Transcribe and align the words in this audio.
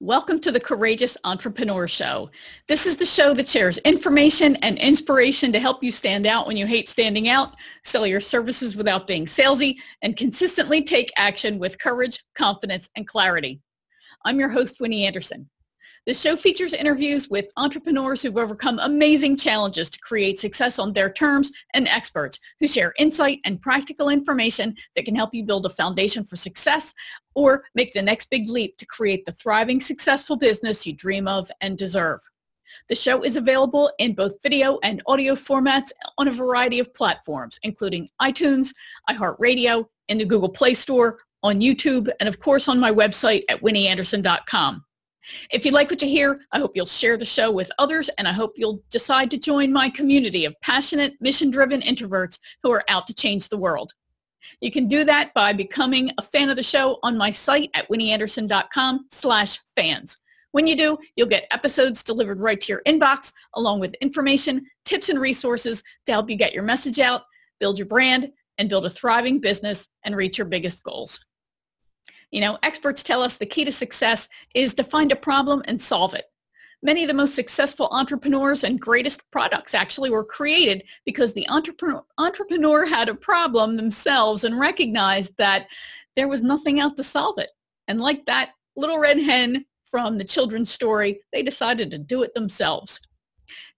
Welcome 0.00 0.40
to 0.40 0.52
the 0.52 0.60
Courageous 0.60 1.16
Entrepreneur 1.24 1.88
Show. 1.88 2.30
This 2.68 2.84
is 2.84 2.98
the 2.98 3.06
show 3.06 3.32
that 3.32 3.48
shares 3.48 3.78
information 3.78 4.56
and 4.56 4.76
inspiration 4.76 5.52
to 5.52 5.58
help 5.58 5.82
you 5.82 5.90
stand 5.90 6.26
out 6.26 6.46
when 6.46 6.58
you 6.58 6.66
hate 6.66 6.90
standing 6.90 7.30
out, 7.30 7.56
sell 7.82 8.06
your 8.06 8.20
services 8.20 8.76
without 8.76 9.06
being 9.06 9.24
salesy, 9.24 9.76
and 10.02 10.14
consistently 10.14 10.84
take 10.84 11.10
action 11.16 11.58
with 11.58 11.78
courage, 11.78 12.22
confidence, 12.34 12.90
and 12.94 13.08
clarity. 13.08 13.62
I'm 14.26 14.38
your 14.38 14.50
host, 14.50 14.80
Winnie 14.80 15.06
Anderson. 15.06 15.48
The 16.06 16.14
show 16.14 16.36
features 16.36 16.72
interviews 16.72 17.28
with 17.28 17.50
entrepreneurs 17.56 18.22
who've 18.22 18.36
overcome 18.36 18.78
amazing 18.80 19.36
challenges 19.36 19.90
to 19.90 19.98
create 19.98 20.38
success 20.38 20.78
on 20.78 20.92
their 20.92 21.12
terms 21.12 21.50
and 21.74 21.88
experts 21.88 22.38
who 22.60 22.68
share 22.68 22.94
insight 22.96 23.40
and 23.44 23.60
practical 23.60 24.08
information 24.08 24.76
that 24.94 25.04
can 25.04 25.16
help 25.16 25.34
you 25.34 25.42
build 25.42 25.66
a 25.66 25.70
foundation 25.70 26.24
for 26.24 26.36
success 26.36 26.94
or 27.34 27.64
make 27.74 27.92
the 27.92 28.00
next 28.00 28.30
big 28.30 28.48
leap 28.48 28.78
to 28.78 28.86
create 28.86 29.24
the 29.24 29.32
thriving, 29.32 29.80
successful 29.80 30.36
business 30.36 30.86
you 30.86 30.92
dream 30.92 31.26
of 31.26 31.50
and 31.60 31.76
deserve. 31.76 32.20
The 32.88 32.94
show 32.94 33.24
is 33.24 33.36
available 33.36 33.90
in 33.98 34.14
both 34.14 34.40
video 34.44 34.78
and 34.84 35.02
audio 35.08 35.34
formats 35.34 35.90
on 36.18 36.28
a 36.28 36.32
variety 36.32 36.78
of 36.78 36.94
platforms, 36.94 37.58
including 37.64 38.08
iTunes, 38.22 38.72
iHeartRadio, 39.10 39.86
in 40.06 40.18
the 40.18 40.24
Google 40.24 40.50
Play 40.50 40.74
Store, 40.74 41.18
on 41.42 41.60
YouTube, 41.60 42.08
and 42.20 42.28
of 42.28 42.38
course 42.38 42.68
on 42.68 42.78
my 42.78 42.92
website 42.92 43.42
at 43.48 43.60
winnieanderson.com. 43.60 44.85
If 45.50 45.64
you 45.64 45.72
like 45.72 45.90
what 45.90 46.02
you 46.02 46.08
hear, 46.08 46.38
I 46.52 46.58
hope 46.58 46.72
you'll 46.74 46.86
share 46.86 47.16
the 47.16 47.24
show 47.24 47.50
with 47.50 47.70
others 47.78 48.08
and 48.18 48.28
I 48.28 48.32
hope 48.32 48.52
you'll 48.56 48.82
decide 48.90 49.30
to 49.32 49.38
join 49.38 49.72
my 49.72 49.88
community 49.90 50.44
of 50.44 50.54
passionate, 50.60 51.14
mission-driven 51.20 51.80
introverts 51.82 52.38
who 52.62 52.70
are 52.70 52.84
out 52.88 53.06
to 53.08 53.14
change 53.14 53.48
the 53.48 53.58
world. 53.58 53.92
You 54.60 54.70
can 54.70 54.86
do 54.86 55.04
that 55.04 55.34
by 55.34 55.52
becoming 55.52 56.12
a 56.18 56.22
fan 56.22 56.50
of 56.50 56.56
the 56.56 56.62
show 56.62 56.98
on 57.02 57.18
my 57.18 57.30
site 57.30 57.70
at 57.74 57.88
winnieanderson.com 57.88 59.06
slash 59.10 59.58
fans. 59.74 60.18
When 60.52 60.66
you 60.66 60.76
do, 60.76 60.98
you'll 61.16 61.26
get 61.26 61.48
episodes 61.50 62.02
delivered 62.02 62.40
right 62.40 62.60
to 62.60 62.72
your 62.72 62.82
inbox 62.86 63.32
along 63.54 63.80
with 63.80 63.94
information, 64.00 64.64
tips, 64.84 65.08
and 65.08 65.20
resources 65.20 65.82
to 66.06 66.12
help 66.12 66.30
you 66.30 66.36
get 66.36 66.54
your 66.54 66.62
message 66.62 66.98
out, 66.98 67.22
build 67.60 67.78
your 67.78 67.86
brand, 67.86 68.30
and 68.58 68.68
build 68.68 68.86
a 68.86 68.90
thriving 68.90 69.38
business 69.38 69.86
and 70.04 70.16
reach 70.16 70.38
your 70.38 70.46
biggest 70.46 70.82
goals. 70.82 71.20
You 72.30 72.40
know, 72.40 72.58
experts 72.62 73.02
tell 73.02 73.22
us 73.22 73.36
the 73.36 73.46
key 73.46 73.64
to 73.64 73.72
success 73.72 74.28
is 74.54 74.74
to 74.74 74.84
find 74.84 75.12
a 75.12 75.16
problem 75.16 75.62
and 75.66 75.80
solve 75.80 76.14
it. 76.14 76.24
Many 76.82 77.02
of 77.02 77.08
the 77.08 77.14
most 77.14 77.34
successful 77.34 77.88
entrepreneurs 77.90 78.62
and 78.62 78.80
greatest 78.80 79.22
products 79.30 79.74
actually 79.74 80.10
were 80.10 80.24
created 80.24 80.84
because 81.04 81.32
the 81.32 81.48
entrepreneur, 81.48 82.04
entrepreneur 82.18 82.84
had 82.84 83.08
a 83.08 83.14
problem 83.14 83.76
themselves 83.76 84.44
and 84.44 84.58
recognized 84.58 85.32
that 85.38 85.68
there 86.16 86.28
was 86.28 86.42
nothing 86.42 86.80
out 86.80 86.96
to 86.96 87.04
solve 87.04 87.38
it. 87.38 87.50
And 87.88 88.00
like 88.00 88.26
that 88.26 88.52
little 88.76 88.98
red 88.98 89.18
hen 89.18 89.64
from 89.84 90.18
the 90.18 90.24
children's 90.24 90.70
story, 90.70 91.20
they 91.32 91.42
decided 91.42 91.90
to 91.90 91.98
do 91.98 92.22
it 92.22 92.34
themselves. 92.34 93.00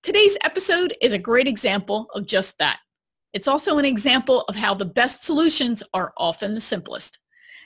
Today's 0.03 0.37
episode 0.45 0.95
is 1.01 1.13
a 1.13 1.19
great 1.19 1.47
example 1.47 2.09
of 2.15 2.27
just 2.27 2.59
that. 2.59 2.81
It's 3.33 3.49
also 3.49 3.79
an 3.79 3.85
example 3.85 4.43
of 4.49 4.57
how 4.57 4.75
the 4.75 4.85
best 4.85 5.25
solutions 5.25 5.83
are 5.93 6.13
often 6.17 6.55
the 6.55 6.61
simplest. 6.61 7.19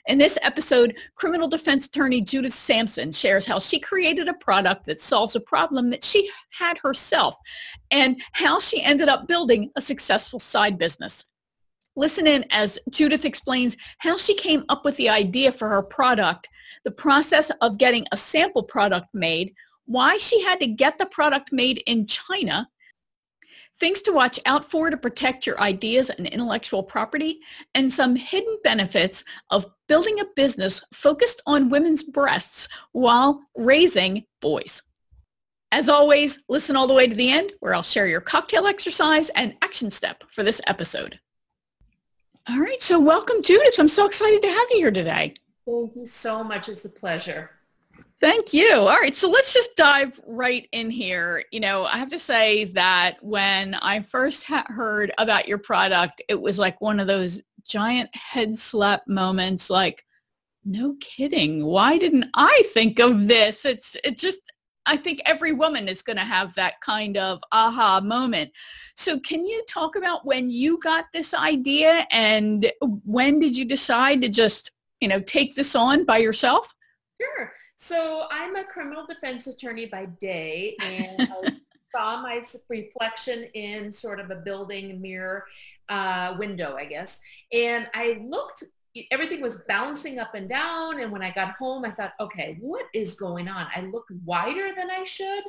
In 0.07 0.17
this 0.17 0.37
episode, 0.41 0.97
criminal 1.15 1.47
defense 1.47 1.85
attorney 1.85 2.19
Judith 2.19 2.53
Sampson 2.53 3.13
shares 3.13 3.45
how 3.45 3.59
she 3.59 3.79
created 3.79 4.27
a 4.27 4.33
product 4.33 4.85
that 4.85 4.99
solves 4.99 5.35
a 5.35 5.39
problem 5.39 5.89
that 5.91 6.03
she 6.03 6.29
had 6.49 6.77
herself 6.79 7.35
and 7.89 8.21
how 8.33 8.59
she 8.59 8.81
ended 8.81 9.07
up 9.07 9.29
building 9.29 9.71
a 9.77 9.81
successful 9.81 10.39
side 10.39 10.77
business. 10.77 11.23
Listen 11.95 12.27
in 12.27 12.43
as 12.49 12.79
Judith 12.89 13.23
explains 13.23 13.77
how 13.99 14.17
she 14.17 14.33
came 14.33 14.65
up 14.67 14.83
with 14.83 14.97
the 14.97 15.07
idea 15.07 15.53
for 15.53 15.69
her 15.69 15.81
product, 15.81 16.49
the 16.83 16.91
process 16.91 17.49
of 17.61 17.77
getting 17.77 18.05
a 18.11 18.17
sample 18.17 18.63
product 18.63 19.07
made, 19.13 19.53
why 19.85 20.17
she 20.17 20.41
had 20.41 20.59
to 20.59 20.67
get 20.67 20.97
the 20.97 21.05
product 21.05 21.53
made 21.53 21.81
in 21.85 22.07
China, 22.07 22.67
things 23.83 24.01
to 24.01 24.13
watch 24.13 24.39
out 24.45 24.71
for 24.71 24.89
to 24.89 24.95
protect 24.95 25.45
your 25.45 25.59
ideas 25.59 26.09
and 26.09 26.25
intellectual 26.27 26.81
property, 26.81 27.41
and 27.75 27.91
some 27.91 28.15
hidden 28.15 28.57
benefits 28.63 29.25
of 29.49 29.65
building 29.89 30.21
a 30.21 30.25
business 30.37 30.81
focused 30.93 31.43
on 31.45 31.69
women's 31.69 32.01
breasts 32.01 32.69
while 32.93 33.41
raising 33.57 34.23
boys. 34.39 34.81
As 35.73 35.89
always, 35.89 36.39
listen 36.47 36.77
all 36.77 36.87
the 36.87 36.93
way 36.93 37.09
to 37.09 37.15
the 37.15 37.29
end 37.29 37.51
where 37.59 37.75
I'll 37.75 37.83
share 37.83 38.07
your 38.07 38.21
cocktail 38.21 38.67
exercise 38.67 39.27
and 39.31 39.53
action 39.61 39.91
step 39.91 40.23
for 40.29 40.43
this 40.43 40.61
episode. 40.65 41.19
All 42.47 42.59
right, 42.59 42.81
so 42.81 42.97
welcome 43.01 43.41
Judith. 43.41 43.77
I'm 43.79 43.89
so 43.89 44.05
excited 44.05 44.41
to 44.43 44.47
have 44.47 44.67
you 44.71 44.77
here 44.77 44.91
today. 44.91 45.33
Thank 45.65 45.97
you 45.97 46.05
so 46.05 46.41
much. 46.41 46.69
It's 46.69 46.85
a 46.85 46.89
pleasure. 46.89 47.49
Thank 48.23 48.53
you. 48.53 48.73
All 48.73 49.01
right, 49.01 49.13
so 49.13 49.29
let's 49.29 49.53
just 49.53 49.75
dive 49.75 50.17
right 50.25 50.65
in 50.71 50.89
here. 50.89 51.43
You 51.51 51.59
know, 51.59 51.83
I 51.83 51.97
have 51.97 52.07
to 52.11 52.17
say 52.17 52.63
that 52.71 53.17
when 53.21 53.75
I 53.75 53.99
first 53.99 54.45
ha- 54.45 54.63
heard 54.69 55.11
about 55.17 55.45
your 55.45 55.57
product, 55.57 56.21
it 56.29 56.41
was 56.41 56.57
like 56.57 56.79
one 56.79 57.01
of 57.01 57.07
those 57.07 57.41
giant 57.67 58.09
head 58.15 58.57
slap 58.57 59.01
moments 59.09 59.69
like, 59.69 60.05
no 60.63 60.95
kidding. 61.01 61.65
Why 61.65 61.97
didn't 61.97 62.27
I 62.33 62.63
think 62.73 62.99
of 62.99 63.27
this? 63.27 63.65
It's 63.65 63.97
it 64.05 64.17
just 64.17 64.39
I 64.85 64.95
think 64.95 65.21
every 65.25 65.51
woman 65.51 65.89
is 65.89 66.01
going 66.01 66.15
to 66.15 66.23
have 66.23 66.55
that 66.55 66.79
kind 66.79 67.17
of 67.17 67.41
aha 67.51 67.99
moment. 68.01 68.51
So 68.95 69.19
can 69.19 69.45
you 69.45 69.65
talk 69.67 69.97
about 69.97 70.25
when 70.25 70.49
you 70.49 70.79
got 70.79 71.07
this 71.11 71.33
idea 71.33 72.07
and 72.09 72.71
when 73.03 73.39
did 73.39 73.57
you 73.57 73.65
decide 73.65 74.21
to 74.21 74.29
just, 74.29 74.71
you 75.01 75.09
know, 75.09 75.19
take 75.19 75.55
this 75.55 75.75
on 75.75 76.05
by 76.05 76.19
yourself? 76.19 76.73
Sure. 77.23 77.53
So 77.75 78.25
I'm 78.31 78.55
a 78.55 78.63
criminal 78.63 79.05
defense 79.05 79.47
attorney 79.47 79.85
by 79.85 80.05
day 80.19 80.75
and 80.83 81.21
I 81.21 81.51
saw 81.95 82.21
my 82.21 82.41
reflection 82.69 83.43
in 83.53 83.91
sort 83.91 84.19
of 84.19 84.31
a 84.31 84.35
building 84.35 85.01
mirror 85.01 85.45
uh, 85.89 86.35
window, 86.37 86.75
I 86.75 86.85
guess. 86.85 87.19
And 87.51 87.87
I 87.93 88.21
looked, 88.27 88.63
everything 89.11 89.41
was 89.41 89.63
bouncing 89.67 90.19
up 90.19 90.35
and 90.35 90.47
down. 90.47 90.99
And 90.99 91.11
when 91.11 91.23
I 91.23 91.31
got 91.31 91.55
home, 91.55 91.83
I 91.85 91.91
thought, 91.91 92.13
okay, 92.19 92.57
what 92.59 92.85
is 92.93 93.15
going 93.15 93.47
on? 93.47 93.67
I 93.75 93.81
look 93.81 94.05
wider 94.23 94.73
than 94.75 94.91
I 94.91 95.03
should. 95.03 95.43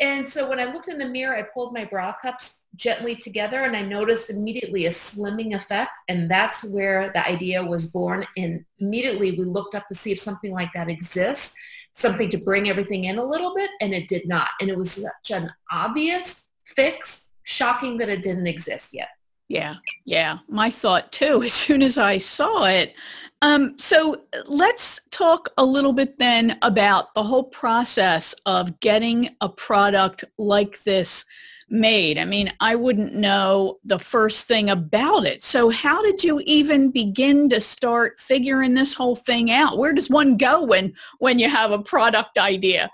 And 0.00 0.28
so 0.28 0.48
when 0.48 0.60
I 0.60 0.64
looked 0.64 0.88
in 0.88 0.98
the 0.98 1.08
mirror, 1.08 1.34
I 1.34 1.42
pulled 1.42 1.72
my 1.72 1.84
bra 1.84 2.14
cups 2.20 2.66
gently 2.76 3.16
together 3.16 3.62
and 3.62 3.76
I 3.76 3.82
noticed 3.82 4.30
immediately 4.30 4.86
a 4.86 4.90
slimming 4.90 5.54
effect. 5.54 5.92
And 6.08 6.30
that's 6.30 6.64
where 6.64 7.10
the 7.12 7.26
idea 7.26 7.64
was 7.64 7.86
born. 7.86 8.26
And 8.36 8.64
immediately 8.78 9.32
we 9.32 9.44
looked 9.44 9.74
up 9.74 9.88
to 9.88 9.94
see 9.94 10.12
if 10.12 10.20
something 10.20 10.52
like 10.52 10.72
that 10.74 10.88
exists 10.88 11.56
something 11.92 12.28
to 12.28 12.38
bring 12.38 12.68
everything 12.68 13.04
in 13.04 13.18
a 13.18 13.24
little 13.24 13.54
bit 13.54 13.70
and 13.80 13.92
it 13.92 14.08
did 14.08 14.26
not. 14.26 14.48
And 14.60 14.70
it 14.70 14.76
was 14.76 14.92
such 14.92 15.30
an 15.30 15.50
obvious 15.70 16.46
fix, 16.64 17.28
shocking 17.42 17.98
that 17.98 18.08
it 18.08 18.22
didn't 18.22 18.46
exist 18.46 18.90
yet. 18.92 19.08
Yeah, 19.50 19.74
yeah, 20.04 20.38
my 20.48 20.70
thought 20.70 21.10
too, 21.10 21.42
as 21.44 21.52
soon 21.52 21.82
as 21.82 21.98
I 21.98 22.18
saw 22.18 22.66
it. 22.66 22.94
Um, 23.42 23.76
so 23.78 24.22
let's 24.46 25.00
talk 25.10 25.48
a 25.58 25.64
little 25.64 25.92
bit 25.92 26.18
then 26.20 26.56
about 26.62 27.12
the 27.14 27.24
whole 27.24 27.42
process 27.42 28.32
of 28.46 28.78
getting 28.78 29.30
a 29.40 29.48
product 29.48 30.24
like 30.38 30.84
this 30.84 31.24
made. 31.68 32.16
I 32.16 32.26
mean, 32.26 32.52
I 32.60 32.76
wouldn't 32.76 33.14
know 33.14 33.78
the 33.84 33.98
first 33.98 34.46
thing 34.46 34.70
about 34.70 35.26
it. 35.26 35.42
So 35.42 35.70
how 35.70 36.00
did 36.00 36.22
you 36.22 36.40
even 36.44 36.92
begin 36.92 37.48
to 37.48 37.60
start 37.60 38.20
figuring 38.20 38.74
this 38.74 38.94
whole 38.94 39.16
thing 39.16 39.50
out? 39.50 39.78
Where 39.78 39.92
does 39.92 40.10
one 40.10 40.36
go 40.36 40.62
when 40.62 40.94
when 41.18 41.40
you 41.40 41.48
have 41.48 41.72
a 41.72 41.82
product 41.82 42.38
idea? 42.38 42.88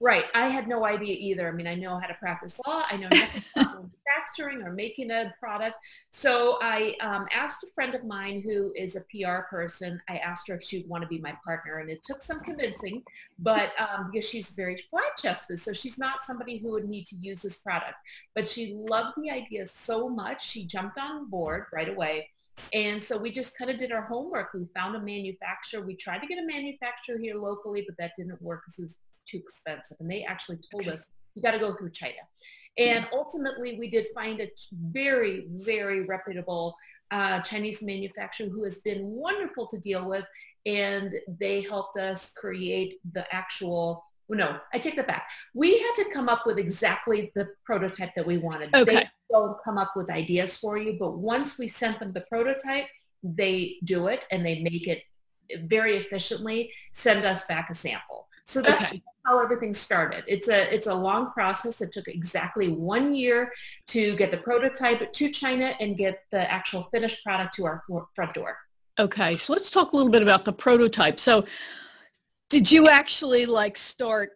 Right. 0.00 0.26
I 0.32 0.46
had 0.46 0.68
no 0.68 0.84
idea 0.84 1.16
either. 1.18 1.48
I 1.48 1.52
mean, 1.52 1.66
I 1.66 1.74
know 1.74 1.98
how 1.98 2.06
to 2.06 2.14
practice 2.14 2.60
law. 2.64 2.84
I 2.88 2.96
know 2.96 3.08
nothing 3.10 3.42
about 3.56 3.74
manufacturing 3.74 4.62
or 4.62 4.72
making 4.72 5.10
a 5.10 5.34
product. 5.40 5.76
So 6.12 6.58
I 6.62 6.94
um, 7.00 7.26
asked 7.32 7.64
a 7.64 7.66
friend 7.74 7.96
of 7.96 8.04
mine 8.04 8.42
who 8.44 8.72
is 8.76 8.94
a 8.94 9.00
PR 9.10 9.42
person. 9.50 10.00
I 10.08 10.18
asked 10.18 10.46
her 10.48 10.54
if 10.54 10.62
she'd 10.62 10.88
want 10.88 11.02
to 11.02 11.08
be 11.08 11.18
my 11.18 11.34
partner, 11.44 11.78
and 11.78 11.90
it 11.90 12.04
took 12.04 12.22
some 12.22 12.40
convincing, 12.40 13.02
but 13.40 13.72
um, 13.80 14.10
because 14.12 14.28
she's 14.28 14.50
very 14.50 14.76
flat-chested, 14.88 15.58
so 15.58 15.72
she's 15.72 15.98
not 15.98 16.20
somebody 16.22 16.58
who 16.58 16.70
would 16.72 16.88
need 16.88 17.06
to 17.08 17.16
use 17.16 17.42
this 17.42 17.56
product. 17.56 17.96
But 18.36 18.46
she 18.46 18.74
loved 18.76 19.14
the 19.20 19.30
idea 19.30 19.66
so 19.66 20.08
much, 20.08 20.46
she 20.48 20.64
jumped 20.64 20.98
on 20.98 21.28
board 21.28 21.64
right 21.72 21.88
away. 21.88 22.28
And 22.72 23.00
so 23.02 23.16
we 23.16 23.30
just 23.30 23.56
kind 23.56 23.70
of 23.70 23.76
did 23.76 23.92
our 23.92 24.02
homework. 24.02 24.52
We 24.52 24.66
found 24.74 24.96
a 24.96 25.00
manufacturer. 25.00 25.80
We 25.80 25.94
tried 25.94 26.18
to 26.18 26.26
get 26.26 26.38
a 26.38 26.46
manufacturer 26.46 27.16
here 27.16 27.36
locally, 27.36 27.84
but 27.86 27.96
that 27.98 28.12
didn't 28.16 28.42
work 28.42 28.62
because 28.64 28.80
it 28.80 28.82
was 28.82 28.98
too 29.30 29.38
expensive. 29.38 29.96
And 30.00 30.10
they 30.10 30.24
actually 30.24 30.58
told 30.70 30.88
us, 30.88 31.10
you 31.34 31.42
got 31.42 31.52
to 31.52 31.58
go 31.58 31.74
through 31.74 31.90
China. 31.90 32.14
And 32.78 33.06
ultimately, 33.12 33.76
we 33.78 33.88
did 33.88 34.06
find 34.14 34.40
a 34.40 34.48
very, 34.72 35.46
very 35.50 36.02
reputable 36.02 36.76
uh, 37.10 37.40
Chinese 37.40 37.82
manufacturer 37.82 38.48
who 38.48 38.62
has 38.64 38.78
been 38.78 39.04
wonderful 39.04 39.66
to 39.66 39.78
deal 39.78 40.08
with. 40.08 40.24
And 40.66 41.14
they 41.40 41.62
helped 41.62 41.96
us 41.96 42.30
create 42.36 43.00
the 43.12 43.26
actual, 43.34 44.04
no, 44.28 44.58
I 44.72 44.78
take 44.78 44.96
that 44.96 45.08
back. 45.08 45.28
We 45.54 45.78
had 45.78 45.92
to 45.96 46.10
come 46.12 46.28
up 46.28 46.46
with 46.46 46.58
exactly 46.58 47.32
the 47.34 47.48
prototype 47.64 48.14
that 48.14 48.26
we 48.26 48.38
wanted. 48.38 48.74
Okay. 48.74 48.94
They 48.94 49.08
don't 49.30 49.56
come 49.64 49.78
up 49.78 49.94
with 49.96 50.10
ideas 50.10 50.56
for 50.56 50.78
you, 50.78 50.96
but 50.98 51.18
once 51.18 51.58
we 51.58 51.66
sent 51.66 51.98
them 51.98 52.12
the 52.12 52.20
prototype, 52.22 52.86
they 53.22 53.78
do 53.82 54.06
it 54.06 54.24
and 54.30 54.46
they 54.46 54.60
make 54.60 54.86
it 54.86 55.02
very 55.64 55.96
efficiently, 55.96 56.70
send 56.92 57.24
us 57.24 57.46
back 57.46 57.70
a 57.70 57.74
sample. 57.74 58.27
So 58.48 58.62
that's 58.62 58.92
okay. 58.92 59.02
how 59.26 59.42
everything 59.44 59.74
started. 59.74 60.24
It's 60.26 60.48
a 60.48 60.74
it's 60.74 60.86
a 60.86 60.94
long 60.94 61.32
process. 61.32 61.82
It 61.82 61.92
took 61.92 62.08
exactly 62.08 62.68
one 62.68 63.14
year 63.14 63.52
to 63.88 64.16
get 64.16 64.30
the 64.30 64.38
prototype 64.38 65.12
to 65.12 65.30
China 65.30 65.74
and 65.80 65.98
get 65.98 66.22
the 66.30 66.50
actual 66.50 66.88
finished 66.90 67.22
product 67.22 67.54
to 67.56 67.66
our 67.66 67.84
front 68.14 68.32
door. 68.32 68.56
Okay, 68.98 69.36
so 69.36 69.52
let's 69.52 69.68
talk 69.68 69.92
a 69.92 69.96
little 69.96 70.10
bit 70.10 70.22
about 70.22 70.46
the 70.46 70.52
prototype. 70.52 71.20
So 71.20 71.44
did 72.48 72.72
you 72.72 72.88
actually 72.88 73.44
like 73.44 73.76
start 73.76 74.30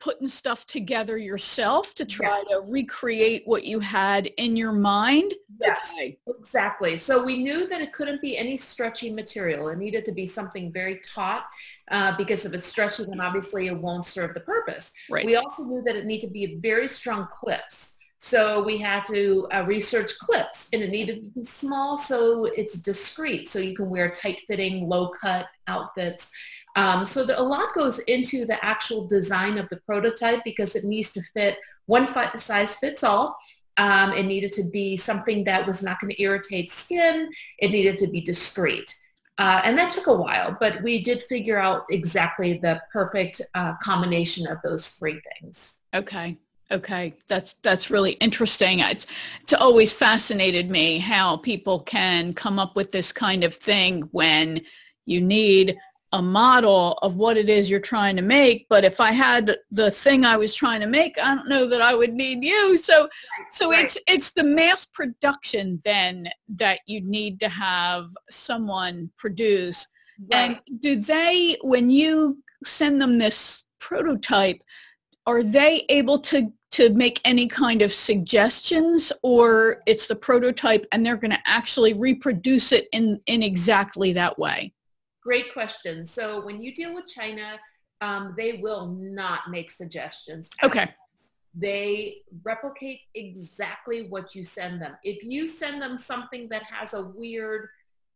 putting 0.00 0.28
stuff 0.28 0.66
together 0.66 1.16
yourself 1.16 1.94
to 1.94 2.04
try 2.04 2.36
yes. 2.38 2.46
to 2.50 2.70
recreate 2.70 3.42
what 3.46 3.64
you 3.64 3.80
had 3.80 4.26
in 4.38 4.56
your 4.56 4.72
mind? 4.72 5.34
Yes, 5.60 5.90
okay. 5.94 6.18
exactly. 6.26 6.96
So 6.96 7.22
we 7.22 7.42
knew 7.42 7.66
that 7.68 7.80
it 7.80 7.92
couldn't 7.92 8.20
be 8.20 8.36
any 8.36 8.56
stretchy 8.56 9.10
material. 9.10 9.68
It 9.68 9.78
needed 9.78 10.04
to 10.04 10.12
be 10.12 10.26
something 10.26 10.72
very 10.72 11.00
taut 11.00 11.44
uh, 11.90 12.16
because 12.16 12.44
if 12.44 12.52
it's 12.52 12.66
stretchy, 12.66 13.04
then 13.04 13.20
obviously 13.20 13.66
it 13.66 13.76
won't 13.76 14.04
serve 14.04 14.34
the 14.34 14.40
purpose. 14.40 14.92
Right. 15.10 15.24
We 15.24 15.36
also 15.36 15.64
knew 15.64 15.82
that 15.82 15.96
it 15.96 16.06
needed 16.06 16.26
to 16.26 16.32
be 16.32 16.56
very 16.56 16.88
strong 16.88 17.28
clips. 17.32 17.96
So 18.18 18.62
we 18.62 18.78
had 18.78 19.04
to 19.06 19.46
uh, 19.52 19.64
research 19.66 20.18
clips 20.18 20.68
and 20.72 20.82
it 20.82 20.90
needed 20.90 21.16
to 21.16 21.40
be 21.40 21.44
small 21.44 21.98
so 21.98 22.46
it's 22.46 22.74
discreet 22.74 23.48
so 23.48 23.58
you 23.58 23.76
can 23.76 23.90
wear 23.90 24.10
tight 24.10 24.38
fitting, 24.48 24.88
low 24.88 25.10
cut 25.10 25.46
outfits. 25.68 26.30
Um, 26.76 27.04
so 27.04 27.24
the, 27.24 27.38
a 27.38 27.42
lot 27.42 27.74
goes 27.74 27.98
into 28.00 28.46
the 28.46 28.62
actual 28.64 29.06
design 29.06 29.58
of 29.58 29.68
the 29.68 29.76
prototype 29.76 30.42
because 30.44 30.74
it 30.74 30.84
needs 30.84 31.12
to 31.12 31.22
fit 31.34 31.58
one 31.86 32.08
size 32.38 32.76
fits 32.76 33.04
all. 33.04 33.36
Um, 33.78 34.12
it 34.12 34.24
needed 34.24 34.52
to 34.54 34.64
be 34.70 34.96
something 34.96 35.44
that 35.44 35.66
was 35.66 35.82
not 35.82 36.00
going 36.00 36.12
to 36.12 36.22
irritate 36.22 36.72
skin. 36.72 37.30
It 37.58 37.70
needed 37.70 37.98
to 37.98 38.06
be 38.06 38.20
discreet. 38.20 38.92
Uh, 39.38 39.60
and 39.64 39.76
that 39.76 39.90
took 39.90 40.06
a 40.06 40.14
while, 40.14 40.56
but 40.58 40.82
we 40.82 41.02
did 41.02 41.22
figure 41.22 41.58
out 41.58 41.84
exactly 41.90 42.58
the 42.58 42.80
perfect 42.90 43.42
uh, 43.54 43.74
combination 43.82 44.46
of 44.46 44.56
those 44.62 44.88
three 44.88 45.20
things. 45.40 45.80
Okay. 45.94 46.38
Okay, 46.72 47.14
that's 47.28 47.54
that's 47.62 47.90
really 47.90 48.12
interesting. 48.12 48.80
It's 48.80 49.06
it's 49.40 49.52
always 49.52 49.92
fascinated 49.92 50.68
me 50.68 50.98
how 50.98 51.36
people 51.36 51.78
can 51.78 52.34
come 52.34 52.58
up 52.58 52.74
with 52.74 52.90
this 52.90 53.12
kind 53.12 53.44
of 53.44 53.54
thing 53.54 54.02
when 54.10 54.62
you 55.04 55.20
need 55.20 55.78
a 56.12 56.22
model 56.22 56.98
of 57.02 57.16
what 57.16 57.36
it 57.36 57.48
is 57.48 57.68
you're 57.68 57.80
trying 57.80 58.16
to 58.16 58.22
make 58.22 58.66
but 58.70 58.84
if 58.84 59.00
i 59.00 59.10
had 59.10 59.56
the 59.72 59.90
thing 59.90 60.24
i 60.24 60.36
was 60.36 60.54
trying 60.54 60.80
to 60.80 60.86
make 60.86 61.18
i 61.18 61.34
don't 61.34 61.48
know 61.48 61.66
that 61.66 61.80
i 61.80 61.94
would 61.94 62.14
need 62.14 62.44
you 62.44 62.78
so 62.78 63.08
so 63.50 63.70
right. 63.70 63.84
it's 63.84 63.98
it's 64.06 64.32
the 64.32 64.44
mass 64.44 64.84
production 64.84 65.80
then 65.84 66.28
that 66.48 66.80
you 66.86 67.00
need 67.00 67.40
to 67.40 67.48
have 67.48 68.08
someone 68.30 69.10
produce 69.16 69.88
right. 70.32 70.60
and 70.68 70.80
do 70.80 70.96
they 70.96 71.56
when 71.62 71.90
you 71.90 72.38
send 72.64 73.00
them 73.00 73.18
this 73.18 73.64
prototype 73.80 74.60
are 75.26 75.42
they 75.42 75.84
able 75.88 76.18
to 76.18 76.52
to 76.70 76.90
make 76.90 77.20
any 77.24 77.48
kind 77.48 77.80
of 77.82 77.92
suggestions 77.92 79.12
or 79.22 79.82
it's 79.86 80.06
the 80.06 80.16
prototype 80.16 80.84
and 80.92 81.04
they're 81.04 81.16
going 81.16 81.30
to 81.30 81.42
actually 81.46 81.94
reproduce 81.94 82.70
it 82.70 82.86
in 82.92 83.20
in 83.26 83.42
exactly 83.42 84.12
that 84.12 84.38
way 84.38 84.72
Great 85.26 85.52
question. 85.52 86.06
So 86.06 86.40
when 86.46 86.62
you 86.62 86.72
deal 86.72 86.94
with 86.94 87.08
China, 87.08 87.58
um, 88.00 88.34
they 88.36 88.60
will 88.62 88.86
not 88.86 89.50
make 89.50 89.72
suggestions. 89.72 90.48
Okay. 90.62 90.94
They 91.52 92.18
replicate 92.44 93.00
exactly 93.16 94.06
what 94.08 94.36
you 94.36 94.44
send 94.44 94.80
them. 94.80 94.92
If 95.02 95.24
you 95.24 95.48
send 95.48 95.82
them 95.82 95.98
something 95.98 96.48
that 96.50 96.62
has 96.62 96.94
a 96.94 97.02
weird 97.02 97.66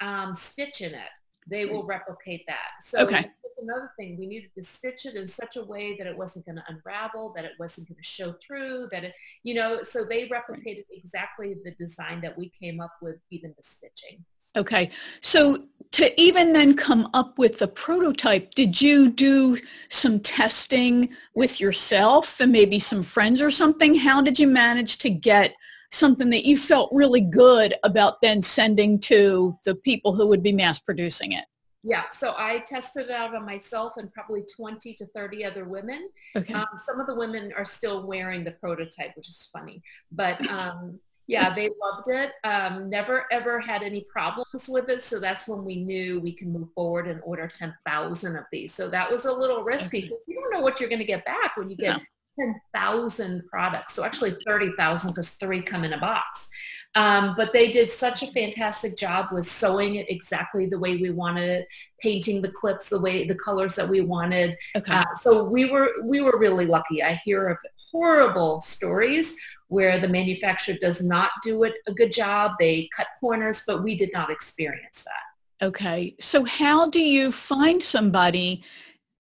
um, 0.01 0.35
stitch 0.35 0.83
in 0.83 0.95
it, 0.95 1.13
they 1.49 1.65
will 1.67 1.85
replicate 1.85 2.45
that. 2.47 2.69
So 2.85 3.01
okay. 3.01 3.29
another 3.61 3.91
thing, 3.99 4.17
we 4.17 4.27
needed 4.27 4.51
to 4.57 4.63
stitch 4.63 5.05
it 5.05 5.17
in 5.17 5.27
such 5.27 5.57
a 5.57 5.65
way 5.65 5.97
that 5.99 6.07
it 6.07 6.17
wasn't 6.17 6.47
going 6.47 6.57
to 6.57 6.65
unravel, 6.69 7.33
that 7.35 7.45
it 7.45 7.53
wasn't 7.59 7.89
going 7.89 7.97
to 7.97 8.05
show 8.05 8.37
through, 8.47 8.89
that 8.93 9.03
it, 9.03 9.15
you 9.43 9.55
know, 9.55 9.83
so 9.83 10.05
they 10.05 10.29
replicated 10.29 10.85
exactly 10.93 11.57
the 11.65 11.73
design 11.73 12.21
that 12.21 12.39
we 12.39 12.53
came 12.63 12.81
up 12.81 12.93
with, 13.03 13.17
even 13.33 13.53
the 13.57 13.65
stitching. 13.65 14.25
Okay. 14.57 14.91
So 15.21 15.65
to 15.93 16.21
even 16.21 16.53
then 16.53 16.77
come 16.77 17.09
up 17.15 17.39
with 17.39 17.59
the 17.59 17.69
prototype, 17.69 18.53
did 18.55 18.81
you 18.81 19.11
do 19.11 19.57
some 19.89 20.21
testing 20.21 21.11
with 21.35 21.61
yourself 21.61 22.39
and 22.41 22.53
maybe 22.53 22.79
some 22.79 23.03
friends 23.03 23.41
or 23.43 23.51
something? 23.51 23.95
How 23.95 24.21
did 24.21 24.39
you 24.39 24.47
manage 24.47 24.99
to 24.99 25.11
get 25.11 25.55
something 25.91 26.31
that 26.31 26.47
you 26.47 26.57
felt 26.57 26.89
really 26.93 27.21
good 27.21 27.75
about 27.83 28.21
then 28.23 28.41
sending 28.41 29.01
to 29.01 29.55
the 29.65 29.75
people 29.75 30.15
who 30.15 30.29
would 30.29 30.43
be 30.43 30.53
mass 30.53 30.79
producing 30.79 31.33
it? 31.33 31.45
Yeah, 31.83 32.11
so 32.11 32.35
I 32.37 32.59
tested 32.59 33.07
it 33.07 33.11
out 33.11 33.35
on 33.35 33.47
myself 33.47 33.95
and 33.97 34.13
probably 34.13 34.45
20 34.55 34.95
to 34.95 35.07
30 35.07 35.45
other 35.47 35.65
women. 35.65 36.11
Okay. 36.37 36.53
Um, 36.53 36.67
some 36.77 37.01
of 37.01 37.07
the 37.07 37.15
women 37.15 37.53
are 37.57 37.65
still 37.65 38.07
wearing 38.07 38.45
the 38.45 38.51
prototype, 38.53 39.17
which 39.17 39.29
is 39.29 39.49
funny. 39.51 39.83
But 40.13 40.47
um, 40.51 41.01
yeah, 41.31 41.55
they 41.55 41.71
loved 41.81 42.09
it. 42.09 42.33
Um, 42.43 42.91
never 42.91 43.27
ever 43.31 43.61
had 43.61 43.83
any 43.85 44.05
problems 44.13 44.69
with 44.69 44.89
it. 44.89 45.01
So 45.01 45.21
that's 45.21 45.47
when 45.47 45.65
we 45.65 45.77
knew 45.77 46.21
we 46.21 46.33
can 46.33 46.53
move 46.53 46.69
forward 46.75 47.07
and 47.07 47.21
order 47.23 47.47
10,000 47.47 48.37
of 48.37 48.45
these. 48.51 48.75
So 48.75 48.89
that 48.89 49.11
was 49.11 49.27
a 49.27 49.33
little 49.33 49.63
risky 49.63 50.03
because 50.03 50.25
you 50.27 50.35
don't 50.35 50.51
know 50.51 50.61
what 50.61 50.81
you're 50.81 50.89
going 50.89 51.01
to 51.01 51.05
get 51.05 51.25
back 51.25 51.57
when 51.57 51.71
you 51.71 51.77
get 51.77 52.01
10,000 52.39 53.47
products. 53.47 53.95
So 53.95 54.05
actually 54.05 54.37
30,000 54.45 55.13
because 55.13 55.31
three 55.31 55.63
come 55.63 55.85
in 55.85 55.93
a 55.93 55.99
box. 56.01 56.49
Um, 56.97 57.35
but 57.37 57.53
they 57.53 57.71
did 57.71 57.89
such 57.89 58.25
a 58.25 58.27
fantastic 58.29 58.97
job 58.97 59.27
with 59.31 59.49
sewing 59.49 59.95
it 59.95 60.11
exactly 60.11 60.67
the 60.67 60.79
way 60.79 60.97
we 60.97 61.11
wanted 61.11 61.49
it, 61.49 61.69
painting 62.01 62.43
the 62.43 62.51
clips 62.51 62.89
the 62.89 62.99
way 62.99 63.27
the 63.29 63.37
colors 63.37 63.77
that 63.77 63.89
we 63.89 64.01
wanted. 64.01 64.57
Okay. 64.77 64.93
Uh, 64.93 65.05
so 65.21 65.45
we 65.45 65.71
were 65.71 65.93
we 66.03 66.21
were 66.21 66.37
really 66.37 66.67
lucky. 66.67 67.03
I 67.03 67.21
hear 67.25 67.47
of 67.49 67.59
horrible 67.93 68.61
stories 68.61 69.37
where 69.69 70.01
the 70.01 70.09
manufacturer 70.09 70.77
does 70.81 71.03
not 71.03 71.31
do 71.45 71.63
it 71.63 71.75
a 71.87 71.95
good 71.95 72.13
job. 72.13 72.53
They 72.59 72.89
cut 72.95 73.07
corners, 73.21 73.63
but 73.67 73.85
we 73.85 73.97
did 73.97 74.11
not 74.13 74.31
experience 74.31 75.05
that. 75.05 75.67
Okay. 75.67 76.17
So 76.19 76.45
how 76.45 76.89
do 76.89 77.01
you 77.01 77.31
find 77.31 77.81
somebody 77.81 78.65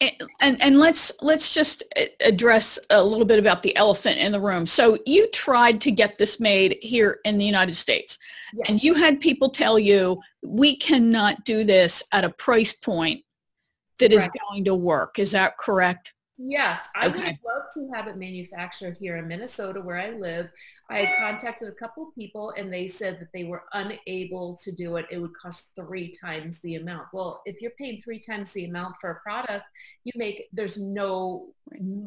and, 0.00 0.62
and 0.62 0.78
let's 0.78 1.12
let's 1.20 1.52
just 1.52 1.84
address 2.20 2.78
a 2.90 3.02
little 3.02 3.26
bit 3.26 3.38
about 3.38 3.62
the 3.62 3.76
elephant 3.76 4.18
in 4.18 4.32
the 4.32 4.40
room. 4.40 4.66
So 4.66 4.96
you 5.06 5.28
tried 5.30 5.80
to 5.82 5.90
get 5.90 6.18
this 6.18 6.40
made 6.40 6.78
here 6.80 7.20
in 7.24 7.38
the 7.38 7.44
United 7.44 7.76
States, 7.76 8.18
yes. 8.54 8.66
and 8.68 8.82
you 8.82 8.94
had 8.94 9.20
people 9.20 9.50
tell 9.50 9.78
you 9.78 10.20
we 10.42 10.76
cannot 10.76 11.44
do 11.44 11.64
this 11.64 12.02
at 12.12 12.24
a 12.24 12.30
price 12.30 12.72
point 12.72 13.22
that 13.98 14.12
is 14.12 14.28
going 14.48 14.64
to 14.64 14.74
work. 14.74 15.18
Is 15.18 15.32
that 15.32 15.58
correct? 15.58 16.14
Yes, 16.38 16.80
I 16.96 17.08
okay. 17.08 17.18
would 17.18 17.38
love 17.44 17.59
to 17.74 17.88
have 17.94 18.06
it 18.06 18.16
manufactured 18.16 18.96
here 18.98 19.16
in 19.16 19.28
Minnesota 19.28 19.80
where 19.80 19.98
I 19.98 20.10
live. 20.10 20.50
I 20.88 21.12
contacted 21.18 21.68
a 21.68 21.72
couple 21.72 22.08
of 22.08 22.14
people 22.14 22.52
and 22.56 22.72
they 22.72 22.88
said 22.88 23.20
that 23.20 23.28
they 23.32 23.44
were 23.44 23.64
unable 23.72 24.58
to 24.62 24.72
do 24.72 24.96
it. 24.96 25.06
It 25.10 25.18
would 25.18 25.34
cost 25.34 25.72
three 25.76 26.12
times 26.12 26.60
the 26.60 26.76
amount. 26.76 27.08
Well, 27.12 27.42
if 27.44 27.60
you're 27.60 27.72
paying 27.78 28.02
three 28.02 28.18
times 28.18 28.52
the 28.52 28.64
amount 28.64 28.96
for 29.00 29.10
a 29.10 29.20
product, 29.20 29.64
you 30.04 30.12
make, 30.16 30.48
there's 30.52 30.80
no 30.80 31.48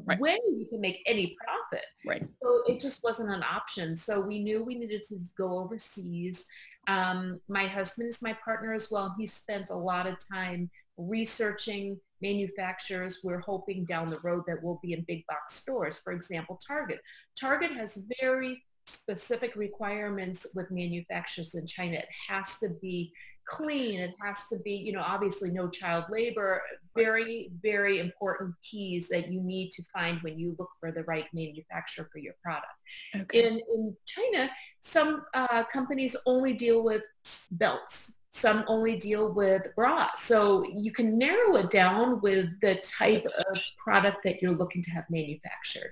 right. 0.05 0.20
way 0.20 0.39
you 0.46 0.65
can 0.70 0.82
make 0.82 1.01
any 1.05 1.36
profit. 1.46 1.86
Right. 2.05 2.27
So 2.41 2.63
it 2.67 2.79
just 2.79 3.03
wasn't 3.03 3.29
an 3.29 3.43
option. 3.43 3.96
So 3.96 4.20
we 4.20 4.43
knew 4.43 4.63
we 4.63 4.75
needed 4.75 5.03
to 5.10 5.17
go 5.38 5.60
overseas. 5.60 6.46
Um, 6.88 7.39
my 7.48 7.65
husband 7.65 8.10
is 8.10 8.22
my 8.22 8.38
partner 8.43 8.74
as 8.74 8.89
well. 8.91 9.15
He 9.17 9.25
spent 9.27 9.70
a 9.70 9.75
lot 9.75 10.08
of 10.08 10.17
time 10.32 10.70
researching 10.98 12.00
manufacturers 12.24 13.20
we're 13.24 13.42
hoping 13.42 13.86
down 13.86 14.10
the 14.10 14.20
road 14.24 14.44
that 14.48 14.63
will 14.63 14.80
be 14.82 14.94
in 14.94 15.06
big 15.08 15.24
box 15.27 15.56
stores. 15.56 16.00
For 16.00 16.13
example, 16.13 16.60
Target. 16.65 17.00
Target 17.39 17.72
has 17.74 18.06
very 18.22 18.63
specific 18.88 19.56
requirements 19.56 20.48
with 20.56 20.72
manufacturers 20.72 21.56
in 21.56 21.68
China. 21.68 21.98
It 21.98 22.10
has 22.30 22.58
to 22.60 22.70
be 22.82 23.13
clean. 23.46 24.00
It 24.00 24.13
has 24.22 24.48
to 24.48 24.58
be, 24.60 24.72
you 24.72 24.94
know, 24.94 25.03
obviously 25.06 25.51
no 25.51 25.70
child 25.70 26.06
labor. 26.10 26.62
Very, 26.96 27.51
very 27.62 28.00
important 28.00 28.56
keys 28.63 29.10
that 29.10 29.32
you 29.32 29.42
need 29.42 29.70
to 29.72 29.84
find 29.94 30.22
when 30.22 30.39
you 30.39 30.56
look 30.60 30.70
for 30.80 30.92
the 30.92 31.03
right 31.03 31.25
manufacturer 31.34 32.10
for 32.12 32.20
your 32.20 32.36
product. 32.42 32.74
Okay. 33.15 33.48
In, 33.48 33.62
in 33.74 33.96
China, 34.06 34.50
some 34.80 35.25
uh, 35.34 35.63
companies 35.65 36.15
only 36.25 36.53
deal 36.53 36.84
with 36.84 37.03
belts 37.51 38.13
some 38.33 38.65
only 38.67 38.95
deal 38.95 39.31
with 39.31 39.61
bras. 39.75 40.23
So 40.23 40.65
you 40.73 40.91
can 40.91 41.17
narrow 41.17 41.55
it 41.57 41.69
down 41.69 42.19
with 42.21 42.49
the 42.61 42.75
type 42.75 43.25
of 43.25 43.61
product 43.77 44.23
that 44.23 44.41
you're 44.41 44.51
looking 44.51 44.81
to 44.83 44.91
have 44.91 45.05
manufactured. 45.09 45.91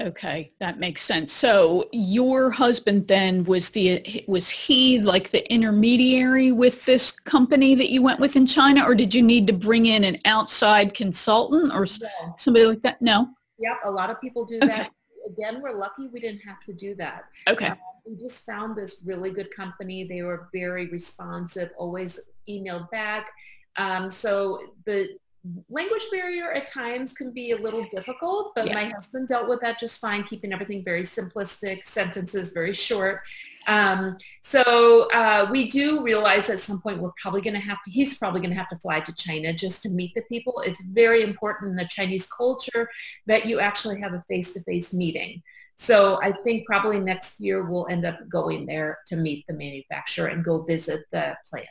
Okay, 0.00 0.52
that 0.60 0.78
makes 0.78 1.02
sense. 1.02 1.32
So 1.32 1.88
your 1.92 2.50
husband 2.50 3.08
then 3.08 3.44
was 3.44 3.70
the 3.70 4.24
was 4.28 4.48
he 4.50 5.00
like 5.00 5.30
the 5.30 5.50
intermediary 5.52 6.52
with 6.52 6.84
this 6.84 7.10
company 7.10 7.74
that 7.74 7.90
you 7.90 8.02
went 8.02 8.20
with 8.20 8.36
in 8.36 8.46
China, 8.46 8.84
or 8.84 8.94
did 8.94 9.14
you 9.14 9.22
need 9.22 9.46
to 9.46 9.54
bring 9.54 9.86
in 9.86 10.04
an 10.04 10.18
outside 10.26 10.92
consultant 10.92 11.72
or 11.72 11.86
yeah. 11.86 12.08
somebody 12.36 12.66
like 12.66 12.82
that? 12.82 13.00
No. 13.00 13.28
Yep, 13.58 13.76
a 13.86 13.90
lot 13.90 14.10
of 14.10 14.20
people 14.20 14.44
do 14.44 14.56
okay. 14.56 14.66
that 14.66 14.90
again, 15.26 15.60
we're 15.60 15.78
lucky 15.78 16.08
we 16.08 16.20
didn't 16.20 16.40
have 16.40 16.62
to 16.64 16.72
do 16.72 16.94
that. 16.96 17.24
Okay. 17.48 17.68
Uh, 17.68 17.74
we 18.06 18.16
just 18.16 18.46
found 18.46 18.76
this 18.76 19.02
really 19.04 19.30
good 19.30 19.50
company. 19.54 20.04
They 20.04 20.22
were 20.22 20.48
very 20.52 20.86
responsive, 20.86 21.70
always 21.76 22.20
emailed 22.48 22.90
back. 22.90 23.30
Um, 23.76 24.08
so 24.08 24.60
the 24.84 25.18
language 25.68 26.06
barrier 26.10 26.52
at 26.52 26.66
times 26.66 27.12
can 27.12 27.32
be 27.32 27.52
a 27.52 27.56
little 27.56 27.84
difficult, 27.84 28.52
but 28.54 28.68
yeah. 28.68 28.74
my 28.74 28.84
husband 28.84 29.28
dealt 29.28 29.48
with 29.48 29.60
that 29.60 29.78
just 29.78 30.00
fine, 30.00 30.24
keeping 30.24 30.52
everything 30.52 30.84
very 30.84 31.02
simplistic, 31.02 31.84
sentences 31.84 32.52
very 32.52 32.72
short. 32.72 33.20
Um, 33.66 34.16
so 34.42 35.08
uh, 35.12 35.48
we 35.50 35.66
do 35.66 36.02
realize 36.02 36.48
at 36.50 36.60
some 36.60 36.80
point 36.80 37.00
we're 37.00 37.10
probably 37.20 37.40
going 37.40 37.54
to 37.54 37.60
have 37.60 37.78
to, 37.84 37.90
he's 37.90 38.16
probably 38.16 38.40
going 38.40 38.50
to 38.50 38.56
have 38.56 38.68
to 38.68 38.76
fly 38.76 39.00
to 39.00 39.14
China 39.14 39.52
just 39.52 39.82
to 39.82 39.88
meet 39.88 40.12
the 40.14 40.22
people. 40.22 40.62
It's 40.64 40.84
very 40.84 41.22
important 41.22 41.70
in 41.70 41.76
the 41.76 41.88
Chinese 41.88 42.26
culture 42.28 42.88
that 43.26 43.46
you 43.46 43.58
actually 43.58 44.00
have 44.00 44.14
a 44.14 44.22
face-to-face 44.28 44.94
meeting. 44.94 45.42
So 45.76 46.20
I 46.22 46.32
think 46.44 46.66
probably 46.66 47.00
next 47.00 47.40
year 47.40 47.68
we'll 47.68 47.88
end 47.88 48.04
up 48.06 48.18
going 48.30 48.66
there 48.66 48.98
to 49.08 49.16
meet 49.16 49.44
the 49.46 49.54
manufacturer 49.54 50.28
and 50.28 50.44
go 50.44 50.62
visit 50.62 51.04
the 51.12 51.36
plant. 51.50 51.66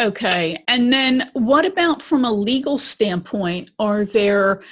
Okay. 0.00 0.62
And 0.66 0.92
then 0.92 1.30
what 1.34 1.64
about 1.64 2.02
from 2.02 2.24
a 2.24 2.32
legal 2.32 2.78
standpoint? 2.78 3.70
Are 3.78 4.04
there, 4.04 4.62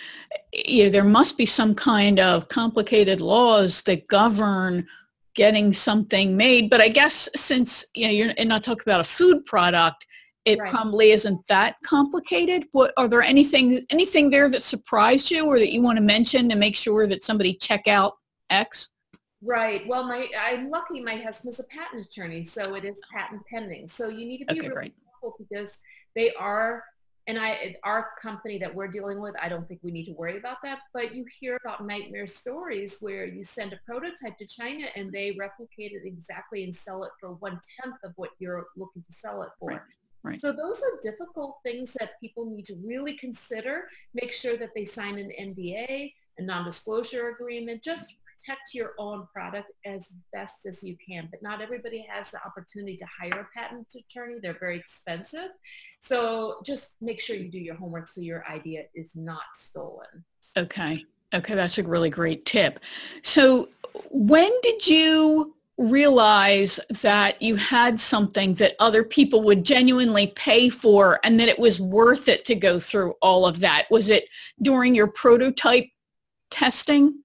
you 0.53 0.85
know, 0.85 0.91
there 0.91 1.05
must 1.05 1.39
be 1.39 1.47
some 1.47 1.75
kind 1.75 2.19
of 2.19 2.49
complicated 2.49 3.21
laws 3.21 3.83
that 3.83 4.09
govern 4.09 4.87
getting 5.35 5.73
something 5.73 6.37
made. 6.37 6.69
But 6.69 6.81
I 6.81 6.89
guess 6.89 7.29
since, 7.35 7.85
you 7.95 8.07
know, 8.07 8.13
you're 8.13 8.45
not 8.45 8.65
talking 8.65 8.83
about 8.85 9.01
a 9.01 9.05
food 9.05 9.45
product, 9.47 10.07
it 10.45 10.59
right. 10.59 10.71
probably 10.71 11.13
isn't 11.13 11.47
that 11.47 11.77
complicated. 11.85 12.65
What 12.73 12.93
are 12.97 13.07
there 13.07 13.23
anything 13.23 13.87
anything 13.91 14.29
there 14.29 14.49
that 14.49 14.63
surprised 14.63 15.31
you 15.31 15.47
or 15.47 15.59
that 15.59 15.73
you 15.73 15.83
want 15.83 15.99
to 15.99 16.03
mention 16.03 16.49
to 16.49 16.57
make 16.57 16.75
sure 16.75 17.07
that 17.07 17.23
somebody 17.23 17.55
check 17.55 17.87
out 17.87 18.15
X? 18.51 18.89
Right. 19.41 19.87
Well, 19.87 20.05
my 20.05 20.29
I'm 20.39 20.69
lucky. 20.69 21.01
My 21.01 21.17
husband's 21.17 21.61
a 21.61 21.65
patent 21.65 22.07
attorney, 22.07 22.45
so 22.45 22.75
it 22.75 22.85
is 22.85 23.01
patent 23.13 23.43
pending. 23.47 23.87
So 23.87 24.09
you 24.09 24.27
need 24.27 24.39
to 24.39 24.55
be 24.55 24.61
okay, 24.61 24.69
really 24.69 24.95
great 25.23 25.49
because 25.51 25.79
they 26.15 26.33
are 26.35 26.85
and 27.29 27.39
I, 27.39 27.77
our 27.85 28.11
company 28.21 28.59
that 28.59 28.75
we're 28.75 28.89
dealing 28.89 29.21
with, 29.21 29.37
I 29.41 29.49
don't 29.49 29.67
think 29.69 29.81
we 29.85 29.93
need 29.93 30.07
to 30.07 30.13
worry 30.13 30.39
about 30.39 30.57
that. 30.65 30.81
But 30.93 31.15
you 31.15 31.25
hear 31.39 31.57
about 31.65 31.87
nightmare 31.87 32.27
stories 32.27 32.97
where 33.01 33.25
you 33.25 33.45
send 33.45 33.73
a 33.73 33.79
prototype 33.87 34.39
to 34.39 34.47
China 34.47 34.87
and 34.97 35.13
they 35.13 35.37
replicate 35.39 35.93
it 35.93 36.03
exactly 36.05 36.65
and 36.65 36.75
sell 36.75 37.05
it 37.05 37.11
for 37.21 37.35
one 37.35 37.61
tenth 37.81 37.97
of 38.03 38.13
what 38.17 38.31
you're 38.41 38.67
looking 38.77 39.05
to 39.09 39.13
sell 39.13 39.43
it 39.43 39.51
for. 39.61 39.71
Right. 39.71 39.81
Right. 40.25 40.41
So 40.41 40.53
those 40.53 40.81
are 40.83 41.01
difficult 41.03 41.59
things 41.65 41.97
that 41.99 42.21
people 42.21 42.47
need 42.47 42.65
to 42.67 42.77
really 42.85 43.15
consider. 43.15 43.89
Make 44.15 44.33
sure 44.33 44.57
that 44.57 44.71
they 44.73 44.85
sign 44.85 45.19
an 45.19 45.33
NDA, 45.41 46.13
a 46.39 46.43
non-disclosure 46.43 47.29
agreement, 47.31 47.83
just 47.83 48.15
protect 48.43 48.75
your 48.75 48.93
own 48.99 49.27
product 49.33 49.73
as 49.87 50.15
best 50.33 50.67
as 50.67 50.83
you 50.83 50.97
can. 51.07 51.29
But 51.31 51.43
not 51.43 51.61
everybody 51.61 52.07
has 52.09 52.31
the 52.31 52.39
opportunity 52.45 52.97
to 52.97 53.07
hire 53.21 53.41
a 53.41 53.59
patent 53.59 53.93
attorney. 53.95 54.37
They're 54.43 54.59
very 54.59 54.77
expensive. 54.77 55.51
So 56.01 56.57
just 56.65 56.97
make 57.01 57.21
sure 57.21 57.37
you 57.37 57.51
do 57.51 57.59
your 57.59 57.77
homework 57.77 58.07
so 58.07 58.21
your 58.21 58.47
idea 58.49 58.85
is 58.95 59.15
not 59.17 59.43
stolen. 59.55 60.25
Okay. 60.57 61.05
Okay, 61.35 61.55
that's 61.55 61.79
a 61.79 61.83
really 61.83 62.11
great 62.11 62.45
tip. 62.45 62.79
So 63.23 63.69
when 64.11 64.51
did 64.63 64.87
you 64.87 65.55
realize 65.79 66.79
that 67.01 67.41
you 67.41 67.57
had 67.57 67.99
something 67.99 68.53
that 68.55 68.77
other 68.79 69.03
people 69.03 69.43
would 69.43 69.65
genuinely 69.65 70.29
pay 70.37 70.69
for 70.69 71.19
and 71.25 71.41
that 71.41 71.49
it 71.49 71.59
was 71.59 71.81
worth 71.81 72.29
it 72.29 72.45
to 72.45 72.55
go 72.55 72.79
through 72.79 73.15
all 73.23 73.47
of 73.47 73.61
that? 73.61 73.87
Was 73.91 74.11
it 74.11 74.29
during 74.61 74.95
your 74.95 75.07
prototype 75.07 75.87
testing? 76.51 77.23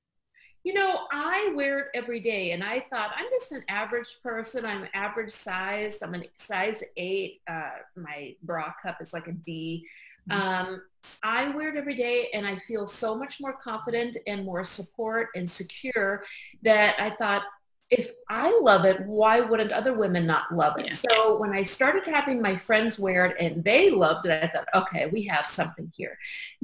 You 0.68 0.74
know, 0.74 1.08
I 1.14 1.54
wear 1.56 1.80
it 1.80 1.88
every 1.94 2.20
day 2.20 2.52
and 2.52 2.62
I 2.62 2.82
thought 2.90 3.12
I'm 3.16 3.28
just 3.32 3.54
an 3.54 3.64
average 3.70 4.18
person. 4.22 4.66
I'm 4.66 4.86
average 4.94 5.32
size. 5.32 6.00
I'm 6.04 6.14
a 6.14 6.24
size 6.36 6.84
eight. 6.98 7.40
Uh, 7.48 7.70
my 7.96 8.36
bra 8.44 8.74
cup 8.84 8.98
is 9.02 9.14
like 9.14 9.28
a 9.28 9.32
D. 9.32 9.86
Mm-hmm. 10.30 10.46
Um, 10.46 10.82
I 11.24 11.52
wear 11.52 11.70
it 11.70 11.78
every 11.78 11.96
day 11.96 12.28
and 12.34 12.46
I 12.46 12.58
feel 12.58 12.86
so 12.86 13.18
much 13.18 13.40
more 13.40 13.54
confident 13.54 14.18
and 14.28 14.44
more 14.44 14.66
support 14.66 15.30
and 15.38 15.50
secure 15.50 16.26
that 16.64 17.00
I 17.00 17.12
thought 17.12 17.44
if 17.90 18.12
I 18.28 18.60
love 18.62 18.84
it, 18.84 19.00
why 19.06 19.40
wouldn't 19.40 19.72
other 19.72 19.94
women 19.94 20.26
not 20.26 20.54
love 20.54 20.78
it? 20.78 20.88
Yeah. 20.88 20.94
So 20.96 21.38
when 21.40 21.54
I 21.54 21.64
started 21.64 22.04
having 22.04 22.42
my 22.42 22.58
friends 22.58 23.00
wear 23.00 23.28
it 23.28 23.38
and 23.40 23.64
they 23.64 23.90
loved 23.90 24.26
it, 24.26 24.44
I 24.44 24.48
thought, 24.48 24.68
okay, 24.74 25.06
we 25.08 25.24
have 25.24 25.48
something 25.48 25.92
here. 25.96 26.18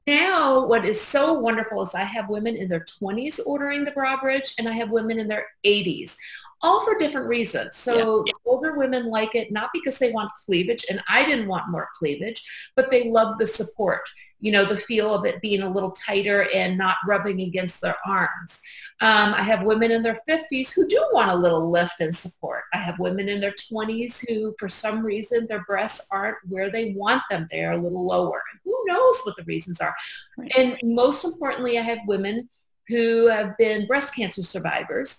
Now, 0.06 0.66
what 0.66 0.84
is 0.84 1.00
so 1.00 1.34
wonderful 1.34 1.82
is 1.84 1.96
I 1.96 2.02
have 2.02 2.28
women 2.28 2.58
in 2.58 2.68
their 2.68 2.86
20s 3.02 3.40
ordering 3.46 3.86
the 3.86 3.92
bra 3.92 4.20
bridge 4.20 4.54
and 4.60 4.68
I 4.68 4.74
have 4.74 4.90
women 4.90 5.18
in 5.18 5.30
their 5.30 5.48
80s 5.66 6.18
all 6.64 6.84
for 6.86 6.98
different 6.98 7.28
reasons. 7.28 7.76
So 7.76 8.24
yeah. 8.26 8.34
older 8.46 8.78
women 8.78 9.08
like 9.08 9.36
it 9.36 9.52
not 9.52 9.70
because 9.74 10.00
they 10.00 10.12
want 10.12 10.32
cleavage, 10.46 10.86
and 10.90 11.04
I 11.10 11.26
didn't 11.26 11.50
want 11.50 11.70
more 11.70 11.90
cleavage, 12.00 12.42
but 12.76 12.90
they 12.90 13.10
love 13.10 13.38
the 13.38 13.46
support, 13.46 14.02
you 14.40 14.52
know, 14.52 14.64
the 14.64 14.78
feel 14.78 15.14
of 15.14 15.26
it 15.26 15.42
being 15.42 15.62
a 15.62 15.70
little 15.70 15.92
tighter 15.92 16.48
and 16.56 16.78
not 16.78 16.96
rubbing 17.06 17.42
against 17.42 17.82
their 17.82 17.98
arms. 18.06 18.62
Um, 19.02 19.34
I 19.34 19.42
have 19.42 19.64
women 19.64 19.92
in 19.92 20.02
their 20.02 20.20
50s 20.28 20.74
who 20.74 20.88
do 20.88 21.06
want 21.12 21.32
a 21.32 21.36
little 21.36 21.70
lift 21.70 22.00
and 22.00 22.16
support. 22.16 22.64
I 22.74 22.78
have 22.78 22.98
women 22.98 23.28
in 23.28 23.42
their 23.42 23.56
20s 23.72 24.24
who, 24.30 24.56
for 24.58 24.70
some 24.70 25.06
reason, 25.06 25.46
their 25.48 25.66
breasts 25.66 26.08
aren't 26.12 26.38
where 26.48 26.70
they 26.70 26.94
want 26.96 27.24
them. 27.30 27.46
They 27.52 27.66
are 27.66 27.74
a 27.74 27.78
little 27.78 28.08
lower. 28.08 28.42
who 28.64 28.84
knows 28.86 29.20
what 29.26 29.36
the 29.36 29.44
reasons 29.44 29.82
are? 29.82 29.94
Right. 30.38 30.52
And 30.58 30.78
most 30.84 31.26
importantly, 31.26 31.78
I 31.78 31.82
have 31.82 32.00
women 32.08 32.48
who 32.88 33.28
have 33.28 33.58
been 33.58 33.88
breast 33.88 34.16
cancer 34.16 34.44
survivors 34.44 35.18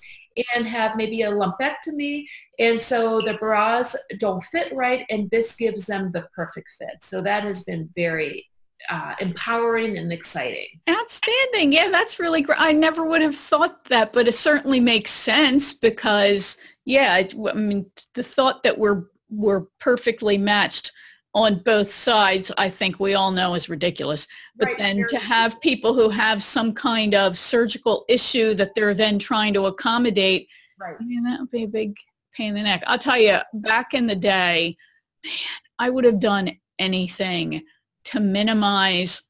and 0.54 0.66
have 0.66 0.96
maybe 0.96 1.22
a 1.22 1.30
lumpectomy. 1.30 2.24
And 2.58 2.80
so 2.80 3.20
the 3.20 3.34
bras 3.34 3.96
don't 4.18 4.42
fit 4.44 4.72
right 4.74 5.04
and 5.10 5.30
this 5.30 5.54
gives 5.54 5.86
them 5.86 6.10
the 6.12 6.26
perfect 6.34 6.70
fit. 6.78 6.98
So 7.02 7.20
that 7.22 7.44
has 7.44 7.64
been 7.64 7.90
very 7.96 8.46
uh, 8.90 9.14
empowering 9.20 9.98
and 9.98 10.12
exciting. 10.12 10.66
Outstanding. 10.88 11.72
Yeah, 11.72 11.88
that's 11.90 12.18
really 12.18 12.42
great. 12.42 12.60
I 12.60 12.72
never 12.72 13.04
would 13.04 13.22
have 13.22 13.36
thought 13.36 13.84
that, 13.86 14.12
but 14.12 14.28
it 14.28 14.34
certainly 14.34 14.80
makes 14.80 15.10
sense 15.10 15.72
because, 15.72 16.56
yeah, 16.84 17.22
I 17.48 17.54
mean, 17.54 17.86
the 18.14 18.22
thought 18.22 18.62
that 18.62 18.78
we're 18.78 19.04
we're 19.30 19.62
perfectly 19.80 20.38
matched 20.38 20.92
on 21.34 21.56
both 21.56 21.92
sides, 21.92 22.52
I 22.56 22.70
think 22.70 23.00
we 23.00 23.14
all 23.14 23.32
know 23.32 23.54
is 23.54 23.68
ridiculous. 23.68 24.28
But 24.56 24.68
right. 24.68 24.78
then 24.78 25.04
to 25.08 25.18
have 25.18 25.60
people 25.60 25.92
who 25.92 26.08
have 26.08 26.42
some 26.42 26.72
kind 26.72 27.14
of 27.14 27.36
surgical 27.38 28.04
issue 28.08 28.54
that 28.54 28.74
they're 28.74 28.94
then 28.94 29.18
trying 29.18 29.52
to 29.54 29.66
accommodate, 29.66 30.48
right. 30.78 30.96
I 30.98 31.04
mean, 31.04 31.24
that 31.24 31.40
would 31.40 31.50
be 31.50 31.64
a 31.64 31.68
big 31.68 31.96
pain 32.32 32.50
in 32.50 32.54
the 32.54 32.62
neck. 32.62 32.84
I'll 32.86 32.98
tell 32.98 33.18
you, 33.18 33.38
back 33.54 33.94
in 33.94 34.06
the 34.06 34.16
day, 34.16 34.76
man, 35.24 35.32
I 35.78 35.90
would 35.90 36.04
have 36.04 36.20
done 36.20 36.56
anything 36.78 37.64
to 38.04 38.20
minimize 38.20 39.22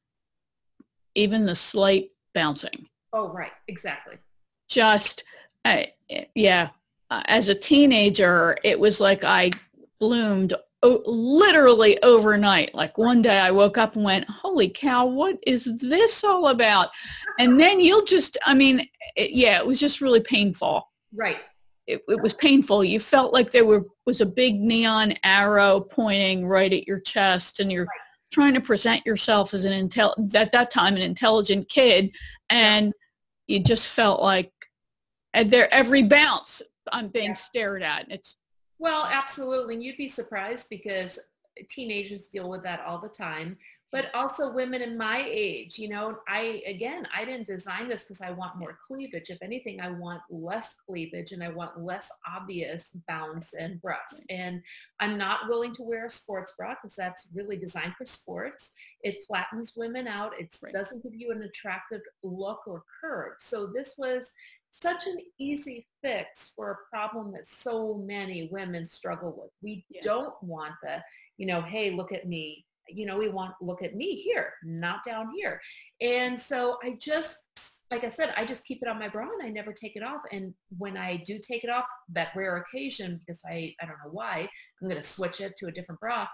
even 1.15 1.45
the 1.45 1.55
slight 1.55 2.11
bouncing. 2.33 2.87
Oh, 3.13 3.29
right. 3.29 3.51
Exactly. 3.67 4.17
Just, 4.67 5.23
uh, 5.63 5.83
yeah. 6.35 6.69
Uh, 7.09 7.21
as 7.25 7.49
a 7.49 7.55
teenager, 7.55 8.57
it 8.63 8.79
was 8.79 8.99
like 8.99 9.23
I 9.23 9.51
bloomed 9.99 10.53
literally 11.05 12.01
overnight. 12.03 12.73
Like 12.73 12.97
one 12.97 13.21
day 13.21 13.39
I 13.39 13.51
woke 13.51 13.77
up 13.77 13.95
and 13.95 14.03
went, 14.03 14.29
holy 14.29 14.69
cow, 14.69 15.05
what 15.05 15.37
is 15.45 15.69
this 15.81 16.23
all 16.23 16.49
about? 16.49 16.89
And 17.39 17.59
then 17.59 17.79
you'll 17.79 18.05
just, 18.05 18.37
I 18.45 18.53
mean, 18.53 18.87
it, 19.15 19.31
yeah, 19.31 19.57
it 19.57 19.65
was 19.65 19.79
just 19.79 20.01
really 20.01 20.21
painful. 20.21 20.89
Right. 21.13 21.39
It, 21.87 22.01
it, 22.07 22.21
was 22.21 22.33
painful. 22.33 22.83
You 22.83 22.99
felt 22.99 23.33
like 23.33 23.51
there 23.51 23.65
were, 23.65 23.85
was 24.05 24.21
a 24.21 24.25
big 24.25 24.55
neon 24.55 25.13
arrow 25.23 25.79
pointing 25.79 26.47
right 26.47 26.73
at 26.73 26.87
your 26.87 26.99
chest 26.99 27.59
and 27.59 27.71
you're 27.71 27.85
right. 27.85 27.99
trying 28.33 28.55
to 28.55 28.61
present 28.61 29.05
yourself 29.05 29.53
as 29.53 29.65
an 29.65 29.89
intel, 29.89 30.13
at 30.35 30.51
that 30.51 30.71
time, 30.71 30.95
an 30.95 31.01
intelligent 31.01 31.69
kid. 31.69 32.11
And 32.49 32.91
you 33.47 33.63
just 33.63 33.87
felt 33.89 34.21
like 34.21 34.51
eh, 35.33 35.41
at 35.41 35.51
their 35.51 35.71
every 35.73 36.03
bounce, 36.03 36.61
I'm 36.91 37.09
being 37.09 37.29
yeah. 37.29 37.33
stared 37.35 37.83
at. 37.83 38.07
It's 38.09 38.35
well, 38.79 39.07
absolutely. 39.09 39.75
And 39.75 39.83
you'd 39.83 39.97
be 39.97 40.07
surprised 40.07 40.69
because 40.69 41.19
teenagers 41.69 42.27
deal 42.27 42.49
with 42.49 42.63
that 42.63 42.81
all 42.81 42.99
the 42.99 43.09
time 43.09 43.57
but 43.95 44.13
also 44.13 44.51
women 44.51 44.81
in 44.81 44.97
my 44.97 45.25
age 45.25 45.79
you 45.79 45.87
know 45.87 46.17
i 46.27 46.61
again 46.67 47.07
i 47.15 47.23
didn't 47.23 47.47
design 47.47 47.87
this 47.87 48.03
because 48.03 48.21
i 48.21 48.29
want 48.29 48.57
more 48.57 48.77
cleavage. 48.85 49.29
If 49.29 49.41
anything 49.41 49.79
i 49.79 49.89
want 49.89 50.21
less 50.29 50.75
cleavage 50.85 51.31
and 51.31 51.41
i 51.41 51.47
want 51.47 51.79
less 51.79 52.09
obvious 52.27 52.95
bounce 53.07 53.53
and 53.53 53.81
breasts 53.81 54.19
mm. 54.29 54.35
and 54.37 54.61
i'm 54.99 55.17
not 55.17 55.47
willing 55.47 55.73
to 55.75 55.83
wear 55.83 56.07
a 56.07 56.09
sports 56.09 56.53
bra 56.57 56.75
because 56.75 56.95
that's 56.95 57.31
really 57.33 57.57
designed 57.57 57.95
for 57.97 58.05
sports. 58.05 58.71
It 59.01 59.23
flattens 59.27 59.73
women 59.77 60.07
out. 60.07 60.31
It 60.39 60.55
right. 60.63 60.73
doesn't 60.73 61.03
give 61.03 61.13
you 61.13 61.31
an 61.31 61.43
attractive 61.43 62.01
look 62.23 62.61
or 62.65 62.83
curve. 62.99 63.35
So 63.37 63.67
this 63.67 63.95
was 63.99 64.31
such 64.81 65.07
an 65.07 65.17
easy 65.39 65.87
fix 66.01 66.53
for 66.55 66.71
a 66.71 66.95
problem 66.95 67.31
that 67.33 67.47
so 67.47 67.95
many 68.05 68.49
women 68.51 68.85
struggle 68.85 69.35
with. 69.37 69.51
We 69.61 69.85
yeah. 69.89 70.01
don't 70.03 70.33
want 70.41 70.73
the, 70.83 71.01
you 71.37 71.45
know, 71.45 71.61
hey, 71.61 71.91
look 71.91 72.11
at 72.11 72.27
me. 72.27 72.65
You 72.87 73.05
know, 73.05 73.17
we 73.17 73.29
want 73.29 73.53
look 73.61 73.81
at 73.81 73.95
me 73.95 74.15
here, 74.21 74.53
not 74.63 75.03
down 75.05 75.29
here. 75.35 75.59
And 76.01 76.39
so 76.39 76.77
I 76.83 76.97
just, 77.01 77.49
like 77.89 78.03
I 78.03 78.09
said, 78.09 78.33
I 78.37 78.45
just 78.45 78.65
keep 78.65 78.79
it 78.83 78.87
on 78.87 78.99
my 78.99 79.09
bra 79.09 79.23
and 79.23 79.43
I 79.43 79.49
never 79.49 79.73
take 79.73 79.95
it 79.95 80.03
off. 80.03 80.21
And 80.31 80.53
when 80.77 80.97
I 80.97 81.17
do 81.17 81.39
take 81.39 81.63
it 81.63 81.69
off, 81.69 81.85
that 82.13 82.29
rare 82.35 82.57
occasion, 82.57 83.19
because 83.19 83.41
I, 83.47 83.73
I 83.81 83.85
don't 83.85 83.97
know 84.03 84.11
why, 84.11 84.47
I'm 84.81 84.87
going 84.87 85.01
to 85.01 85.07
switch 85.07 85.41
it 85.41 85.57
to 85.57 85.67
a 85.67 85.71
different 85.71 85.99
bra. 85.99 86.27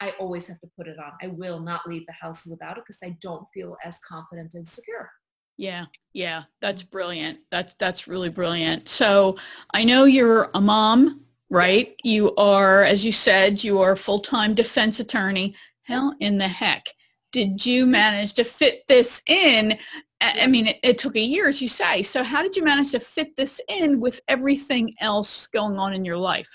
I 0.00 0.10
always 0.20 0.46
have 0.48 0.60
to 0.60 0.68
put 0.76 0.88
it 0.88 0.98
on. 0.98 1.12
I 1.22 1.28
will 1.28 1.58
not 1.58 1.88
leave 1.88 2.06
the 2.06 2.12
house 2.20 2.46
without 2.46 2.76
it 2.76 2.84
because 2.86 3.00
I 3.02 3.16
don't 3.22 3.46
feel 3.54 3.76
as 3.84 3.98
confident 4.06 4.54
and 4.54 4.68
secure. 4.68 5.10
Yeah, 5.56 5.86
yeah, 6.12 6.44
that's 6.60 6.82
brilliant. 6.82 7.38
That's 7.50 7.74
that's 7.78 8.06
really 8.06 8.28
brilliant. 8.28 8.88
So 8.88 9.36
I 9.72 9.84
know 9.84 10.04
you're 10.04 10.50
a 10.54 10.60
mom, 10.60 11.22
right? 11.50 11.94
You 12.04 12.34
are, 12.36 12.84
as 12.84 13.04
you 13.04 13.12
said, 13.12 13.64
you 13.64 13.80
are 13.80 13.92
a 13.92 13.96
full-time 13.96 14.54
defense 14.54 15.00
attorney. 15.00 15.56
How 15.84 16.12
in 16.20 16.38
the 16.38 16.48
heck 16.48 16.86
did 17.32 17.64
you 17.64 17.86
manage 17.86 18.34
to 18.34 18.44
fit 18.44 18.82
this 18.88 19.22
in? 19.26 19.78
I 20.20 20.46
mean, 20.46 20.68
it, 20.68 20.78
it 20.82 20.98
took 20.98 21.16
a 21.16 21.20
year, 21.20 21.48
as 21.48 21.60
you 21.60 21.68
say. 21.68 22.02
So 22.02 22.22
how 22.22 22.42
did 22.42 22.56
you 22.56 22.64
manage 22.64 22.92
to 22.92 23.00
fit 23.00 23.36
this 23.36 23.60
in 23.68 24.00
with 24.00 24.20
everything 24.28 24.94
else 25.00 25.46
going 25.46 25.78
on 25.78 25.92
in 25.92 26.04
your 26.04 26.16
life? 26.16 26.48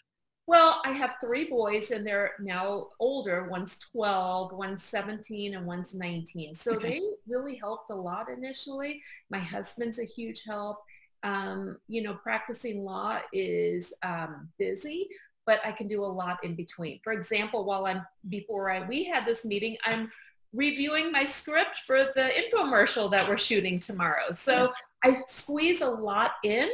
Well, 0.48 0.82
I 0.84 0.92
have 0.92 1.16
three 1.22 1.46
boys 1.46 1.92
and 1.92 2.06
they're 2.06 2.32
now 2.40 2.88
older. 3.00 3.48
One's 3.48 3.78
12, 3.92 4.52
one's 4.54 4.84
17, 4.84 5.56
and 5.56 5.66
one's 5.66 5.94
19. 5.94 6.56
So 6.56 6.76
okay. 6.76 6.90
they 6.90 7.02
really 7.28 7.56
helped 7.56 7.90
a 7.90 7.96
lot 7.96 8.30
initially. 8.30 9.02
My 9.30 9.40
husband's 9.40 10.00
a 10.00 10.06
huge 10.06 10.44
help. 10.44 10.80
Um, 11.24 11.78
you 11.88 12.02
know, 12.02 12.16
practicing 12.16 12.84
law 12.84 13.20
is 13.32 13.94
um, 14.04 14.50
busy, 14.58 15.08
but 15.46 15.62
I 15.64 15.72
can 15.72 15.88
do 15.88 16.04
a 16.04 16.08
lot 16.08 16.44
in 16.44 16.56
between. 16.56 17.00
For 17.04 17.14
example, 17.14 17.64
while 17.64 17.86
I'm, 17.86 18.06
before 18.28 18.72
I, 18.72 18.88
we 18.88 19.04
had 19.04 19.26
this 19.26 19.46
meeting, 19.46 19.78
I'm 19.86 20.12
reviewing 20.54 21.12
my 21.12 21.24
script 21.24 21.82
for 21.86 22.08
the 22.16 22.30
infomercial 22.30 23.10
that 23.12 23.30
we're 23.30 23.38
shooting 23.38 23.80
tomorrow. 23.80 24.34
So 24.34 24.74
I 25.04 25.22
squeeze 25.28 25.82
a 25.82 25.90
lot 25.90 26.32
in 26.44 26.70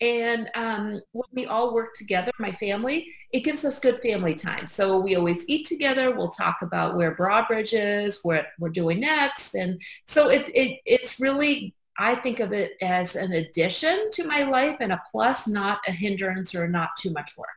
and 0.00 0.48
um, 0.54 1.00
when 1.12 1.28
we 1.32 1.46
all 1.46 1.74
work 1.74 1.94
together, 1.94 2.30
my 2.38 2.52
family, 2.52 3.12
it 3.32 3.40
gives 3.40 3.64
us 3.64 3.80
good 3.80 4.00
family 4.00 4.34
time. 4.34 4.66
So 4.66 4.98
we 4.98 5.16
always 5.16 5.44
eat 5.48 5.66
together. 5.66 6.14
We'll 6.14 6.28
talk 6.30 6.58
about 6.62 6.96
where 6.96 7.14
Bra 7.14 7.46
Bridge 7.46 7.74
is, 7.74 8.20
what 8.22 8.46
we're 8.58 8.68
doing 8.68 9.00
next. 9.00 9.54
And 9.54 9.80
so 10.06 10.30
it, 10.30 10.48
it, 10.54 10.80
it's 10.86 11.20
really, 11.20 11.74
I 11.98 12.14
think 12.14 12.38
of 12.38 12.52
it 12.52 12.72
as 12.80 13.16
an 13.16 13.32
addition 13.32 14.10
to 14.12 14.24
my 14.24 14.44
life 14.44 14.76
and 14.80 14.92
a 14.92 15.02
plus, 15.10 15.48
not 15.48 15.80
a 15.88 15.92
hindrance 15.92 16.54
or 16.54 16.68
not 16.68 16.90
too 16.96 17.10
much 17.10 17.32
work. 17.36 17.48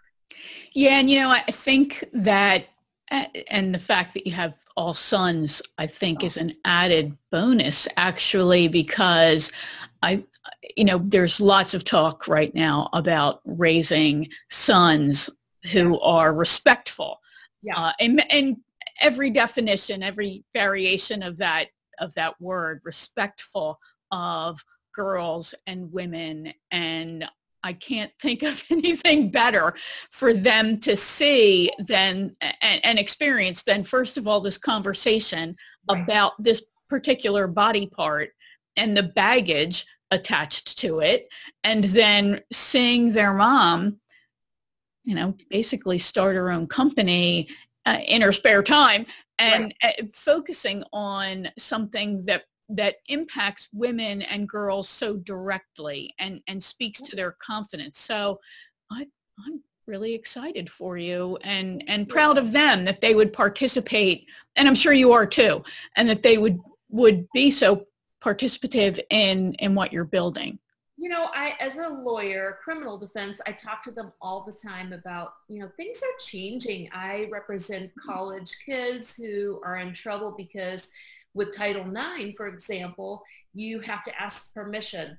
Yeah. 0.74 1.00
And, 1.00 1.10
you 1.10 1.20
know, 1.20 1.30
I 1.30 1.42
think 1.42 2.06
that, 2.14 2.66
and 3.50 3.76
the 3.76 3.80
fact 3.80 4.14
that 4.14 4.26
you 4.26 4.34
have 4.34 4.54
all 4.76 4.94
sons, 4.94 5.62
I 5.78 5.88
think 5.88 6.20
oh. 6.22 6.26
is 6.26 6.38
an 6.38 6.56
added 6.66 7.18
bonus 7.32 7.88
actually, 7.98 8.68
because 8.68 9.52
I, 10.02 10.24
you 10.76 10.86
know, 10.86 10.98
there's 10.98 11.40
lots 11.40 11.74
of 11.74 11.84
talk 11.84 12.28
right 12.28 12.54
now 12.56 12.90
about 12.94 13.42
raising 13.46 14.30
sons 14.50 15.30
who 15.72 16.00
are 16.00 16.34
respectful. 16.34 17.20
Yeah. 17.62 17.78
Uh, 17.78 17.94
and, 18.00 18.34
and 18.34 18.58
every 19.00 19.30
definition, 19.30 20.02
every 20.04 20.44
variation 20.54 21.24
of 21.24 21.38
that 21.38 21.68
of 22.00 22.14
that 22.16 22.40
word, 22.42 22.82
respectful 22.84 23.80
of 24.12 24.64
girls 24.94 25.54
and 25.68 25.92
women 25.92 26.54
and 26.72 27.30
I 27.64 27.74
can't 27.74 28.12
think 28.22 28.44
of 28.44 28.64
anything 28.70 29.32
better 29.32 29.74
for 30.12 30.34
them 30.34 30.80
to 30.82 30.96
see 30.96 31.72
than 31.80 32.36
and, 32.42 32.86
and 32.86 33.00
experience 33.00 33.64
than 33.64 33.84
first 33.84 34.18
of 34.18 34.28
all 34.28 34.42
this 34.42 34.58
conversation 34.58 35.56
right. 35.90 36.02
about 36.02 36.34
this 36.40 36.66
particular 36.90 37.48
body 37.48 37.88
part 37.88 38.30
and 38.76 38.96
the 38.96 39.04
baggage 39.04 39.86
attached 40.12 40.78
to 40.80 41.00
it 41.00 41.28
and 41.64 41.86
then 41.86 42.42
seeing 42.52 43.14
their 43.14 43.34
mom 43.34 43.98
you 45.04 45.16
know 45.16 45.34
basically 45.50 45.98
start 45.98 46.36
her 46.36 46.52
own 46.52 46.68
company 46.68 47.48
uh, 47.86 47.98
in 48.08 48.22
her 48.22 48.32
spare 48.32 48.62
time 48.62 49.06
and 49.40 49.74
right. 49.84 49.96
uh, 50.00 50.04
focusing 50.14 50.84
on 50.94 51.50
something 51.58 52.24
that 52.26 52.44
that 52.76 52.98
impacts 53.08 53.70
women 53.74 54.22
and 54.24 54.48
girls 54.48 54.88
so 54.90 55.18
directly 55.18 56.14
and 56.20 56.42
and 56.48 56.64
speaks 56.64 57.02
to 57.02 57.16
their 57.16 57.36
confidence. 57.44 58.00
So 58.00 58.40
i 58.92 59.06
i'm 59.48 59.62
really 59.88 60.14
excited 60.14 60.70
for 60.70 60.98
you 60.98 61.38
and 61.42 61.84
and 61.88 62.08
proud 62.08 62.38
of 62.38 62.52
them 62.52 62.86
that 62.86 63.02
they 63.02 63.16
would 63.16 63.34
participate 63.34 64.26
and 64.56 64.68
i'm 64.68 64.76
sure 64.76 64.94
you 64.94 65.12
are 65.12 65.26
too 65.26 65.64
and 65.98 66.08
that 66.08 66.24
they 66.24 66.38
would 66.38 66.60
would 66.90 67.28
be 67.34 67.50
so 67.50 67.86
participative 68.24 69.00
in 69.10 69.54
in 69.56 69.74
what 69.74 69.92
you're 69.92 70.06
building. 70.06 70.60
You 70.98 71.10
know 71.10 71.30
i 71.34 71.56
as 71.60 71.78
a 71.78 71.90
lawyer 71.90 72.60
criminal 72.64 72.98
defense 72.98 73.42
i 73.48 73.52
talk 73.52 73.82
to 73.84 73.92
them 73.92 74.12
all 74.22 74.44
the 74.44 74.56
time 74.70 74.94
about 74.94 75.34
you 75.48 75.60
know 75.60 75.70
things 75.78 76.02
are 76.04 76.20
changing. 76.20 76.90
I 76.94 77.28
represent 77.32 77.86
mm-hmm. 77.86 78.12
college 78.12 78.56
kids 78.64 79.16
who 79.16 79.60
are 79.66 79.78
in 79.78 79.94
trouble 79.94 80.36
because 80.38 80.88
with 81.34 81.56
title 81.56 81.86
ix 82.20 82.36
for 82.38 82.48
example 82.48 83.22
you 83.54 83.80
have 83.80 84.04
to 84.04 84.22
ask 84.22 84.54
permission 84.54 85.18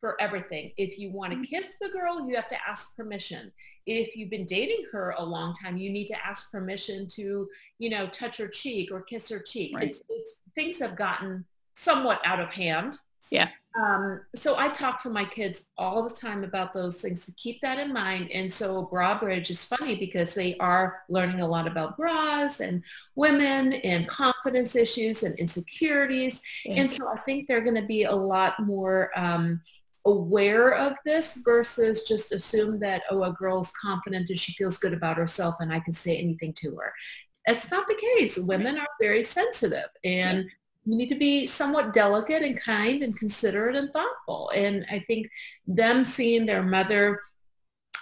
for 0.00 0.20
everything. 0.20 0.72
If 0.76 0.98
you 0.98 1.10
want 1.10 1.32
to 1.32 1.38
mm. 1.38 1.48
kiss 1.48 1.74
the 1.80 1.88
girl, 1.88 2.28
you 2.28 2.36
have 2.36 2.48
to 2.50 2.56
ask 2.66 2.96
permission. 2.96 3.50
If 3.86 4.16
you've 4.16 4.30
been 4.30 4.44
dating 4.44 4.84
her 4.92 5.14
a 5.18 5.24
long 5.24 5.54
time, 5.54 5.76
you 5.76 5.90
need 5.90 6.06
to 6.08 6.26
ask 6.26 6.50
permission 6.50 7.06
to, 7.14 7.48
you 7.78 7.90
know, 7.90 8.06
touch 8.08 8.36
her 8.36 8.48
cheek 8.48 8.90
or 8.92 9.02
kiss 9.02 9.28
her 9.30 9.40
cheek. 9.40 9.74
Right. 9.74 9.88
It's, 9.88 10.02
it's, 10.08 10.34
things 10.54 10.78
have 10.78 10.96
gotten 10.96 11.44
somewhat 11.74 12.20
out 12.24 12.40
of 12.40 12.50
hand. 12.50 12.98
Yeah. 13.30 13.48
Um, 13.78 14.22
so 14.34 14.58
I 14.58 14.68
talk 14.68 15.00
to 15.02 15.10
my 15.10 15.24
kids 15.24 15.70
all 15.78 16.02
the 16.02 16.14
time 16.14 16.42
about 16.42 16.74
those 16.74 17.00
things 17.00 17.24
to 17.26 17.32
keep 17.32 17.60
that 17.60 17.78
in 17.78 17.92
mind. 17.92 18.30
And 18.32 18.52
so 18.52 18.82
bra 18.82 19.18
Broadbridge 19.18 19.50
is 19.50 19.64
funny 19.64 19.94
because 19.94 20.34
they 20.34 20.56
are 20.56 21.02
learning 21.08 21.42
a 21.42 21.46
lot 21.46 21.68
about 21.68 21.96
bras 21.96 22.60
and 22.60 22.82
women 23.14 23.74
and 23.74 24.08
confidence 24.08 24.74
issues 24.74 25.22
and 25.22 25.38
insecurities. 25.38 26.40
And 26.66 26.90
so 26.90 27.08
I 27.08 27.20
think 27.20 27.46
they're 27.46 27.60
going 27.60 27.80
to 27.80 27.86
be 27.86 28.04
a 28.04 28.14
lot 28.14 28.58
more 28.58 29.12
um, 29.16 29.60
aware 30.04 30.74
of 30.74 30.94
this 31.04 31.40
versus 31.44 32.02
just 32.02 32.32
assume 32.32 32.80
that, 32.80 33.02
oh, 33.10 33.22
a 33.22 33.32
girl's 33.32 33.70
confident 33.72 34.28
and 34.28 34.38
she 34.38 34.54
feels 34.54 34.78
good 34.78 34.92
about 34.92 35.18
herself 35.18 35.54
and 35.60 35.72
I 35.72 35.78
can 35.78 35.94
say 35.94 36.16
anything 36.16 36.52
to 36.54 36.74
her. 36.76 36.92
It's 37.46 37.70
not 37.70 37.86
the 37.86 37.94
case. 38.16 38.38
Women 38.38 38.76
are 38.76 38.88
very 39.00 39.22
sensitive 39.22 39.88
and 40.02 40.50
you 40.88 40.96
need 40.96 41.08
to 41.10 41.14
be 41.14 41.44
somewhat 41.44 41.92
delicate 41.92 42.42
and 42.42 42.58
kind 42.58 43.02
and 43.02 43.14
considerate 43.14 43.76
and 43.76 43.92
thoughtful. 43.92 44.50
And 44.54 44.86
I 44.90 45.00
think 45.00 45.30
them 45.66 46.02
seeing 46.02 46.46
their 46.46 46.62
mother 46.62 47.20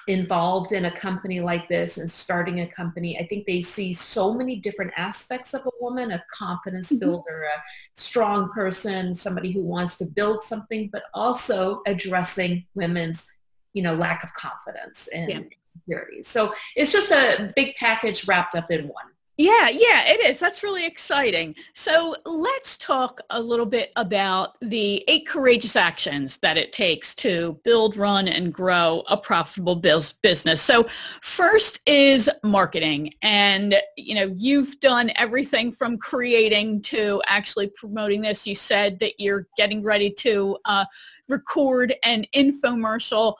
involved 0.07 0.70
in 0.70 0.85
a 0.85 0.90
company 0.96 1.40
like 1.40 1.68
this 1.68 1.99
and 1.99 2.09
starting 2.09 2.61
a 2.61 2.66
company, 2.68 3.18
I 3.18 3.27
think 3.27 3.44
they 3.44 3.61
see 3.61 3.92
so 3.92 4.33
many 4.33 4.55
different 4.55 4.92
aspects 4.96 5.53
of 5.53 5.66
a 5.66 5.70
woman, 5.81 6.12
a 6.12 6.22
confidence 6.33 6.90
mm-hmm. 6.90 7.01
builder, 7.01 7.42
a 7.42 7.61
strong 7.94 8.51
person, 8.53 9.16
somebody 9.16 9.51
who 9.51 9.62
wants 9.62 9.96
to 9.96 10.05
build 10.05 10.44
something, 10.44 10.88
but 10.92 11.03
also 11.12 11.83
addressing 11.88 12.66
women's, 12.77 13.27
you 13.72 13.83
know, 13.83 13.96
lack 13.96 14.22
of 14.22 14.33
confidence 14.35 15.09
and 15.12 15.29
yeah. 15.29 15.40
insecurities. 15.40 16.29
So 16.29 16.55
it's 16.77 16.92
just 16.92 17.11
a 17.11 17.53
big 17.57 17.75
package 17.75 18.29
wrapped 18.29 18.55
up 18.55 18.70
in 18.70 18.87
one. 18.87 19.07
Yeah, 19.38 19.68
yeah, 19.68 20.05
it 20.07 20.25
is. 20.25 20.38
That's 20.38 20.62
really 20.62 20.87
exciting. 20.87 21.55
So 21.75 22.16
let's 22.25 22.79
talk 22.79 23.20
a 23.29 23.38
little 23.40 23.66
bit 23.66 23.92
about 23.96 24.57
the 24.62 25.05
eight 25.09 25.27
courageous 25.27 25.77
actions 25.77 26.38
that 26.38 26.57
it 26.57 26.72
takes 26.72 27.14
to 27.16 27.61
build, 27.62 27.99
run, 27.99 28.29
and 28.29 28.51
grow 28.51 29.03
a 29.09 29.16
profitable 29.16 29.77
business. 29.77 30.62
So 30.62 30.88
first 31.20 31.81
is 31.85 32.31
marketing. 32.44 33.12
And, 33.20 33.75
you 33.99 34.14
know, 34.14 34.35
you've 34.38 34.81
done 34.81 35.12
everything 35.16 35.70
from 35.70 35.99
creating 35.99 36.81
to 36.83 37.20
actually 37.27 37.66
promoting 37.68 38.22
this. 38.22 38.46
You 38.46 38.55
said 38.55 38.99
that 39.01 39.20
you're 39.20 39.49
getting 39.59 39.83
ready 39.83 40.11
to 40.12 40.57
uh, 40.64 40.87
record 41.29 41.94
an 42.05 42.25
infomercial. 42.35 43.35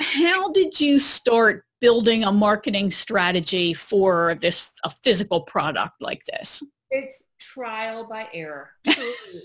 How 0.00 0.50
did 0.52 0.80
you 0.80 0.98
start 0.98 1.64
building 1.80 2.24
a 2.24 2.32
marketing 2.32 2.90
strategy 2.90 3.74
for 3.74 4.36
this 4.40 4.70
a 4.84 4.90
physical 4.90 5.42
product 5.42 5.94
like 6.00 6.22
this? 6.24 6.62
It's 6.90 7.24
trial 7.40 8.06
by 8.08 8.28
error. 8.32 8.70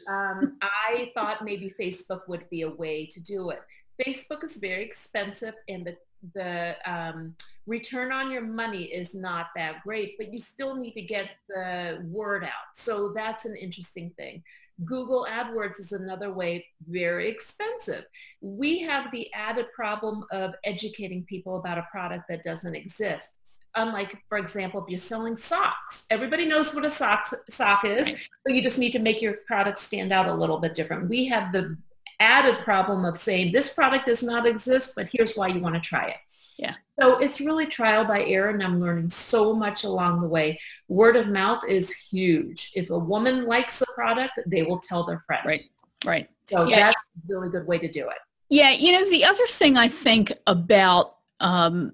um, 0.08 0.58
I 0.62 1.12
thought 1.16 1.44
maybe 1.44 1.74
Facebook 1.80 2.22
would 2.28 2.50
be 2.50 2.62
a 2.62 2.70
way 2.70 3.06
to 3.08 3.20
do 3.20 3.50
it. 3.50 3.60
Facebook 4.06 4.44
is 4.44 4.58
very 4.58 4.84
expensive 4.84 5.54
and 5.70 5.86
the 5.86 5.96
the 6.34 6.76
um, 6.86 7.36
return 7.66 8.12
on 8.12 8.32
your 8.32 8.42
money 8.42 8.84
is 8.84 9.16
not 9.16 9.48
that 9.56 9.82
great, 9.84 10.18
but 10.18 10.32
you 10.32 10.40
still 10.40 10.76
need 10.76 10.92
to 10.92 11.02
get 11.02 11.30
the 11.50 12.00
word 12.06 12.44
out. 12.44 12.76
So 12.76 13.12
that's 13.16 13.46
an 13.46 13.56
interesting 13.56 14.12
thing. 14.18 14.44
Google 14.86 15.28
AdWords 15.30 15.80
is 15.80 15.92
another 15.92 16.32
way, 16.32 16.66
very 16.88 17.28
expensive. 17.28 18.06
We 18.42 18.80
have 18.82 19.12
the 19.12 19.32
added 19.34 19.68
problem 19.76 20.26
of 20.32 20.54
educating 20.64 21.24
people 21.24 21.58
about 21.58 21.78
a 21.78 21.88
product 21.92 22.26
that 22.30 22.44
doesn't 22.44 22.76
exist. 22.76 23.30
Unlike, 23.76 24.18
for 24.28 24.38
example, 24.38 24.84
if 24.84 24.90
you're 24.90 24.98
selling 24.98 25.38
socks, 25.38 26.06
everybody 26.10 26.46
knows 26.46 26.74
what 26.76 26.84
a 26.84 26.90
sock, 26.90 27.28
sock 27.50 27.86
is, 27.86 28.28
but 28.44 28.54
you 28.54 28.62
just 28.62 28.78
need 28.78 28.92
to 28.92 29.00
make 29.00 29.22
your 29.22 29.38
product 29.48 29.80
stand 29.80 30.12
out 30.12 30.28
a 30.28 30.34
little 30.34 30.58
bit 30.58 30.76
different. 30.76 31.10
We 31.10 31.26
have 31.28 31.54
the 31.54 31.78
added 32.22 32.64
problem 32.64 33.04
of 33.04 33.18
saying 33.18 33.52
this 33.52 33.74
product 33.74 34.06
does 34.06 34.24
not 34.24 34.46
exist, 34.46 34.94
but 34.96 35.10
here's 35.12 35.36
why 35.36 35.48
you 35.48 35.60
want 35.60 35.76
to 35.76 35.82
try 35.82 36.06
it. 36.06 36.18
Yeah. 36.58 36.76
So 37.00 37.18
it's 37.18 37.42
really 37.42 37.66
trial 37.66 38.06
by 38.06 38.24
error 38.24 38.50
and 38.50 38.62
I'm 38.62 38.80
learning 38.80 39.10
so 39.10 39.54
much 39.54 39.84
along 39.84 40.22
the 40.22 40.28
way. 40.28 40.60
Word 40.88 41.16
of 41.16 41.28
mouth 41.28 41.64
is 41.68 41.92
huge. 41.92 42.72
If 42.76 42.92
a 42.92 43.00
woman 43.00 43.48
likes 43.48 43.82
a 43.82 43.86
product, 43.96 44.40
they 44.46 44.62
will 44.62 44.80
tell 44.80 45.04
their 45.04 45.18
friends. 45.18 45.46
Right. 45.46 45.64
Right. 46.06 46.30
So 46.50 46.68
yeah. 46.68 46.78
that's 46.78 47.02
a 47.02 47.34
really 47.34 47.50
good 47.50 47.66
way 47.66 47.80
to 47.80 47.92
do 47.92 48.08
it. 48.10 48.18
Yeah. 48.50 48.72
You 48.72 48.92
know, 48.92 49.10
the 49.10 49.26
other 49.26 49.48
thing 49.48 49.78
I 49.78 49.88
think 49.88 50.32
about 50.46 51.16
um, 51.40 51.94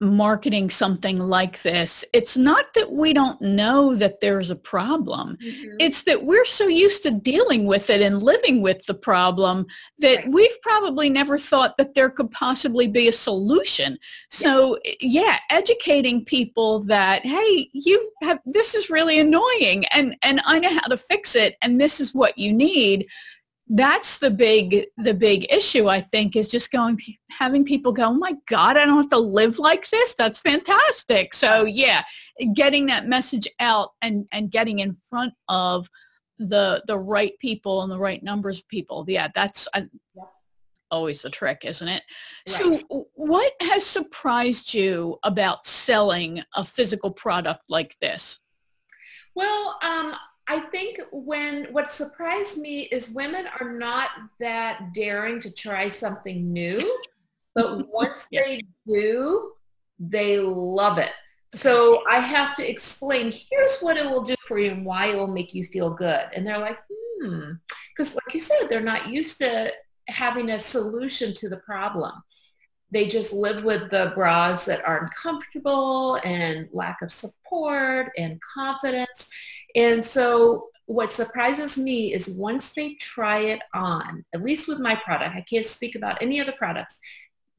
marketing 0.00 0.70
something 0.70 1.18
like 1.18 1.60
this, 1.62 2.04
it's 2.14 2.36
not 2.36 2.72
that 2.74 2.90
we 2.90 3.12
don't 3.12 3.40
know 3.42 3.94
that 3.94 4.20
there's 4.20 4.50
a 4.50 4.56
problem. 4.56 5.36
Mm-hmm. 5.42 5.76
It's 5.78 6.02
that 6.04 6.24
we're 6.24 6.46
so 6.46 6.68
used 6.68 7.02
to 7.02 7.10
dealing 7.10 7.66
with 7.66 7.90
it 7.90 8.00
and 8.00 8.22
living 8.22 8.62
with 8.62 8.84
the 8.86 8.94
problem 8.94 9.66
that 9.98 10.16
right. 10.16 10.30
we've 10.30 10.62
probably 10.62 11.10
never 11.10 11.38
thought 11.38 11.76
that 11.76 11.94
there 11.94 12.08
could 12.08 12.30
possibly 12.30 12.88
be 12.88 13.08
a 13.08 13.12
solution. 13.12 13.98
So 14.30 14.78
yeah, 15.00 15.36
educating 15.50 16.24
people 16.24 16.80
that, 16.84 17.26
hey, 17.26 17.68
you 17.72 18.10
have, 18.22 18.38
this 18.46 18.74
is 18.74 18.88
really 18.88 19.18
annoying 19.18 19.84
and, 19.92 20.16
and 20.22 20.40
I 20.46 20.60
know 20.60 20.70
how 20.70 20.88
to 20.88 20.96
fix 20.96 21.36
it 21.36 21.56
and 21.60 21.78
this 21.78 22.00
is 22.00 22.14
what 22.14 22.38
you 22.38 22.54
need 22.54 23.06
that's 23.72 24.18
the 24.18 24.30
big 24.30 24.86
the 24.96 25.14
big 25.14 25.46
issue 25.52 25.88
i 25.88 26.00
think 26.00 26.34
is 26.34 26.48
just 26.48 26.72
going 26.72 26.98
having 27.30 27.64
people 27.64 27.92
go 27.92 28.06
oh 28.06 28.14
my 28.14 28.34
god 28.48 28.76
i 28.76 28.84
don't 28.84 28.96
have 28.96 29.08
to 29.08 29.18
live 29.18 29.58
like 29.58 29.88
this? 29.90 30.14
That's 30.14 30.38
fantastic. 30.38 31.34
So 31.34 31.64
yeah 31.64 32.02
getting 32.54 32.86
that 32.86 33.06
message 33.06 33.46
out 33.60 33.90
and 34.02 34.26
and 34.32 34.50
getting 34.50 34.80
in 34.80 34.96
front 35.08 35.34
of 35.48 35.88
the 36.38 36.82
the 36.86 36.98
right 36.98 37.38
people 37.38 37.82
and 37.82 37.92
the 37.92 37.98
right 37.98 38.22
numbers 38.22 38.58
of 38.58 38.68
people 38.68 39.04
yeah 39.06 39.28
that's 39.34 39.68
uh, 39.74 39.82
always 40.90 41.22
the 41.22 41.30
trick 41.30 41.62
isn't 41.64 41.88
it? 41.88 42.02
Right. 42.48 42.74
so 42.74 43.06
what 43.14 43.52
has 43.60 43.84
surprised 43.84 44.74
you 44.74 45.18
about 45.22 45.66
selling 45.66 46.42
a 46.56 46.64
physical 46.64 47.10
product 47.10 47.62
like 47.68 47.96
this? 48.00 48.40
Well 49.36 49.78
um, 49.82 50.16
I 50.50 50.58
think 50.58 50.98
when 51.12 51.66
what 51.70 51.88
surprised 51.88 52.58
me 52.58 52.80
is 52.90 53.14
women 53.14 53.46
are 53.60 53.72
not 53.72 54.10
that 54.40 54.92
daring 54.92 55.40
to 55.42 55.50
try 55.50 55.86
something 55.86 56.52
new, 56.52 56.98
but 57.54 57.88
once 57.92 58.26
yeah. 58.32 58.40
they 58.44 58.62
do, 58.84 59.52
they 60.00 60.40
love 60.40 60.98
it. 60.98 61.12
So 61.52 62.02
I 62.08 62.16
have 62.16 62.56
to 62.56 62.68
explain, 62.68 63.30
here's 63.30 63.78
what 63.78 63.96
it 63.96 64.10
will 64.10 64.22
do 64.22 64.34
for 64.48 64.58
you 64.58 64.72
and 64.72 64.84
why 64.84 65.06
it 65.06 65.16
will 65.16 65.28
make 65.28 65.54
you 65.54 65.64
feel 65.66 65.90
good. 65.90 66.26
And 66.34 66.44
they're 66.44 66.58
like, 66.58 66.78
hmm, 67.22 67.52
because 67.96 68.16
like 68.16 68.34
you 68.34 68.40
said, 68.40 68.66
they're 68.68 68.80
not 68.80 69.08
used 69.08 69.38
to 69.38 69.72
having 70.08 70.50
a 70.50 70.58
solution 70.58 71.32
to 71.34 71.48
the 71.48 71.58
problem. 71.58 72.10
They 72.92 73.06
just 73.06 73.32
live 73.32 73.62
with 73.64 73.90
the 73.90 74.12
bras 74.14 74.64
that 74.64 74.86
aren't 74.86 75.14
comfortable 75.14 76.16
and 76.24 76.68
lack 76.72 77.02
of 77.02 77.12
support 77.12 78.10
and 78.18 78.40
confidence. 78.40 79.28
And 79.76 80.04
so 80.04 80.68
what 80.86 81.10
surprises 81.10 81.78
me 81.78 82.12
is 82.12 82.28
once 82.28 82.72
they 82.72 82.94
try 82.94 83.38
it 83.38 83.60
on, 83.72 84.24
at 84.34 84.42
least 84.42 84.66
with 84.66 84.80
my 84.80 84.96
product, 84.96 85.36
I 85.36 85.42
can't 85.42 85.64
speak 85.64 85.94
about 85.94 86.20
any 86.20 86.40
other 86.40 86.52
products, 86.52 86.98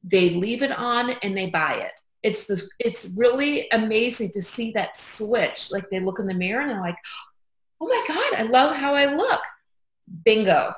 they 0.04 0.30
leave 0.30 0.62
it 0.62 0.72
on 0.72 1.10
and 1.22 1.36
they 1.36 1.46
buy 1.46 1.76
it. 1.76 1.92
It's 2.22 2.46
the, 2.46 2.62
it's 2.78 3.10
really 3.16 3.68
amazing 3.72 4.32
to 4.32 4.42
see 4.42 4.70
that 4.72 4.96
switch. 4.96 5.72
Like 5.72 5.88
they 5.88 6.00
look 6.00 6.18
in 6.18 6.26
the 6.26 6.34
mirror 6.34 6.60
and 6.60 6.70
they're 6.70 6.80
like, 6.80 6.98
oh 7.80 7.86
my 7.86 8.04
God, 8.06 8.38
I 8.38 8.42
love 8.50 8.76
how 8.76 8.94
I 8.94 9.14
look. 9.14 9.40
Bingo. 10.24 10.74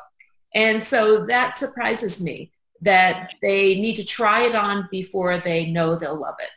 And 0.55 0.83
so 0.83 1.27
that 1.27 1.59
surprises 1.59 2.23
me 2.23 2.53
that 2.85 3.33
they 3.43 3.81
need 3.81 3.97
to 3.97 4.05
try 4.05 4.43
it 4.43 4.55
on 4.55 4.89
before 4.91 5.39
they 5.39 5.67
know 5.71 5.95
they'll 5.95 6.19
love 6.19 6.37
it. 6.39 6.51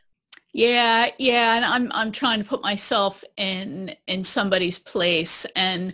Yeah, 0.53 1.09
yeah, 1.17 1.55
and 1.55 1.65
I'm 1.65 1.91
I'm 1.93 2.11
trying 2.11 2.41
to 2.41 2.47
put 2.47 2.61
myself 2.61 3.23
in 3.37 3.95
in 4.07 4.23
somebody's 4.23 4.79
place 4.79 5.45
and 5.55 5.93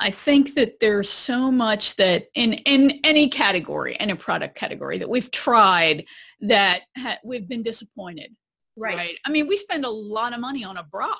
I 0.00 0.10
think 0.10 0.54
that 0.54 0.80
there's 0.80 1.10
so 1.10 1.52
much 1.52 1.96
that 1.96 2.28
in 2.34 2.54
in 2.54 3.00
any 3.04 3.28
category, 3.28 4.00
any 4.00 4.14
product 4.14 4.56
category 4.56 4.96
that 4.98 5.08
we've 5.08 5.30
tried 5.30 6.06
that 6.40 6.82
ha- 6.96 7.18
we've 7.22 7.46
been 7.46 7.62
disappointed. 7.62 8.34
Right. 8.76 8.96
right. 8.96 9.18
I 9.26 9.30
mean, 9.30 9.46
we 9.46 9.58
spend 9.58 9.84
a 9.84 9.90
lot 9.90 10.32
of 10.32 10.40
money 10.40 10.64
on 10.64 10.78
a 10.78 10.82
bra. 10.82 11.14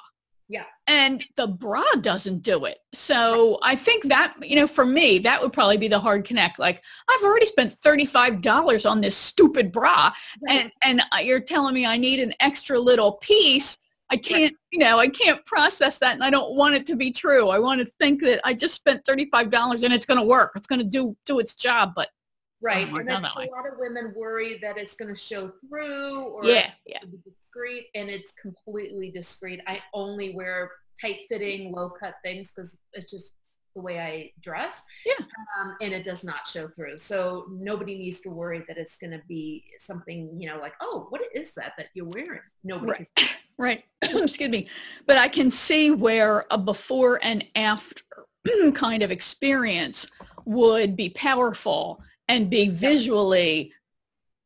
Yeah. 0.50 0.64
And 0.88 1.24
the 1.36 1.46
bra 1.46 1.84
doesn't 2.00 2.42
do 2.42 2.64
it. 2.64 2.78
So 2.92 3.60
I 3.62 3.76
think 3.76 4.08
that, 4.08 4.34
you 4.42 4.56
know, 4.56 4.66
for 4.66 4.84
me, 4.84 5.20
that 5.20 5.40
would 5.40 5.52
probably 5.52 5.76
be 5.76 5.86
the 5.86 6.00
hard 6.00 6.24
connect. 6.24 6.58
Like 6.58 6.82
I've 7.08 7.22
already 7.22 7.46
spent 7.46 7.80
$35 7.82 8.90
on 8.90 9.00
this 9.00 9.14
stupid 9.14 9.70
bra 9.70 10.12
right. 10.48 10.60
and, 10.60 10.72
and 10.82 11.02
uh, 11.14 11.18
you're 11.18 11.38
telling 11.38 11.72
me 11.72 11.86
I 11.86 11.96
need 11.96 12.18
an 12.18 12.34
extra 12.40 12.80
little 12.80 13.12
piece. 13.12 13.78
I 14.10 14.16
can't, 14.16 14.52
right. 14.52 14.56
you 14.72 14.80
know, 14.80 14.98
I 14.98 15.06
can't 15.06 15.46
process 15.46 15.98
that 15.98 16.14
and 16.14 16.24
I 16.24 16.30
don't 16.30 16.56
want 16.56 16.74
it 16.74 16.84
to 16.88 16.96
be 16.96 17.12
true. 17.12 17.50
I 17.50 17.60
want 17.60 17.80
to 17.80 17.86
think 18.00 18.20
that 18.24 18.40
I 18.42 18.52
just 18.52 18.74
spent 18.74 19.04
$35 19.04 19.84
and 19.84 19.94
it's 19.94 20.04
going 20.04 20.18
to 20.18 20.26
work. 20.26 20.50
It's 20.56 20.66
going 20.66 20.80
to 20.80 20.84
do, 20.84 21.16
do 21.26 21.38
its 21.38 21.54
job, 21.54 21.92
but 21.94 22.08
Right. 22.62 22.86
And 22.86 23.08
then 23.08 23.24
a 23.24 23.38
lot 23.38 23.66
of 23.66 23.78
women 23.78 24.12
worry 24.14 24.58
that 24.60 24.76
it's 24.76 24.94
going 24.94 25.14
to 25.14 25.18
show 25.18 25.50
through 25.66 26.24
or 26.24 26.44
yeah, 26.44 26.72
yeah. 26.84 26.98
Discreet 27.50 27.86
and 27.94 28.08
it's 28.08 28.32
completely 28.32 29.10
discreet. 29.10 29.60
I 29.66 29.80
only 29.94 30.34
wear 30.34 30.70
tight 31.00 31.20
fitting, 31.28 31.72
low 31.72 31.90
cut 31.90 32.14
things 32.24 32.52
because 32.54 32.78
it's 32.92 33.10
just 33.10 33.32
the 33.74 33.82
way 33.82 34.00
I 34.00 34.32
dress. 34.42 34.82
Yeah. 35.06 35.24
Um, 35.60 35.76
and 35.80 35.92
it 35.92 36.04
does 36.04 36.24
not 36.24 36.46
show 36.46 36.68
through. 36.68 36.98
So 36.98 37.46
nobody 37.50 37.96
needs 37.96 38.20
to 38.22 38.30
worry 38.30 38.64
that 38.66 38.76
it's 38.76 38.96
going 38.96 39.12
to 39.12 39.22
be 39.28 39.64
something, 39.78 40.30
you 40.38 40.48
know, 40.48 40.58
like, 40.58 40.74
oh, 40.80 41.06
what 41.10 41.22
is 41.34 41.54
that 41.54 41.72
that 41.78 41.86
you're 41.94 42.08
wearing? 42.08 42.40
Nobody. 42.64 43.06
Right. 43.16 43.36
right. 43.58 43.84
Excuse 44.02 44.50
me. 44.50 44.68
But 45.06 45.18
I 45.18 45.28
can 45.28 45.50
see 45.50 45.90
where 45.90 46.46
a 46.50 46.58
before 46.58 47.20
and 47.22 47.46
after 47.54 48.02
kind 48.74 49.02
of 49.02 49.10
experience 49.10 50.06
would 50.44 50.96
be 50.96 51.10
powerful 51.10 52.02
and 52.28 52.50
be 52.50 52.68
visually 52.68 53.72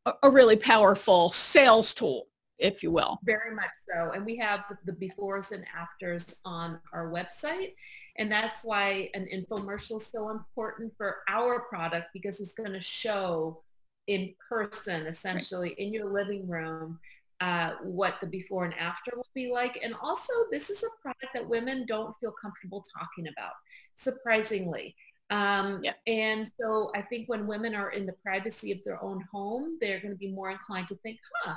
a, 0.04 0.12
a 0.24 0.30
really 0.30 0.56
powerful 0.56 1.30
sales 1.30 1.94
tool 1.94 2.26
if 2.58 2.82
you 2.82 2.90
will. 2.90 3.18
Very 3.24 3.54
much 3.54 3.70
so. 3.88 4.12
And 4.12 4.24
we 4.24 4.36
have 4.36 4.64
the 4.84 4.92
befores 4.92 5.52
and 5.52 5.64
afters 5.76 6.36
on 6.44 6.78
our 6.92 7.10
website. 7.10 7.74
And 8.18 8.30
that's 8.30 8.64
why 8.64 9.10
an 9.14 9.26
infomercial 9.32 9.96
is 9.96 10.06
so 10.06 10.30
important 10.30 10.92
for 10.96 11.18
our 11.28 11.60
product 11.60 12.08
because 12.12 12.40
it's 12.40 12.52
going 12.52 12.72
to 12.72 12.80
show 12.80 13.62
in 14.06 14.34
person, 14.48 15.06
essentially 15.06 15.68
right. 15.68 15.78
in 15.78 15.92
your 15.92 16.12
living 16.12 16.46
room, 16.46 16.98
uh, 17.40 17.72
what 17.82 18.14
the 18.20 18.26
before 18.26 18.64
and 18.64 18.74
after 18.74 19.12
will 19.16 19.26
be 19.34 19.50
like. 19.50 19.80
And 19.82 19.94
also, 20.00 20.32
this 20.50 20.70
is 20.70 20.84
a 20.84 21.02
product 21.02 21.32
that 21.34 21.48
women 21.48 21.86
don't 21.86 22.14
feel 22.20 22.32
comfortable 22.40 22.84
talking 22.96 23.26
about, 23.26 23.52
surprisingly. 23.96 24.94
Um, 25.30 25.80
yeah. 25.82 25.94
And 26.06 26.48
so 26.60 26.90
I 26.94 27.02
think 27.02 27.28
when 27.28 27.46
women 27.46 27.74
are 27.74 27.90
in 27.90 28.06
the 28.06 28.14
privacy 28.22 28.70
of 28.72 28.78
their 28.84 29.02
own 29.02 29.24
home, 29.32 29.78
they're 29.80 30.00
going 30.00 30.12
to 30.12 30.18
be 30.18 30.30
more 30.30 30.50
inclined 30.50 30.88
to 30.88 30.96
think, 30.96 31.18
huh, 31.42 31.54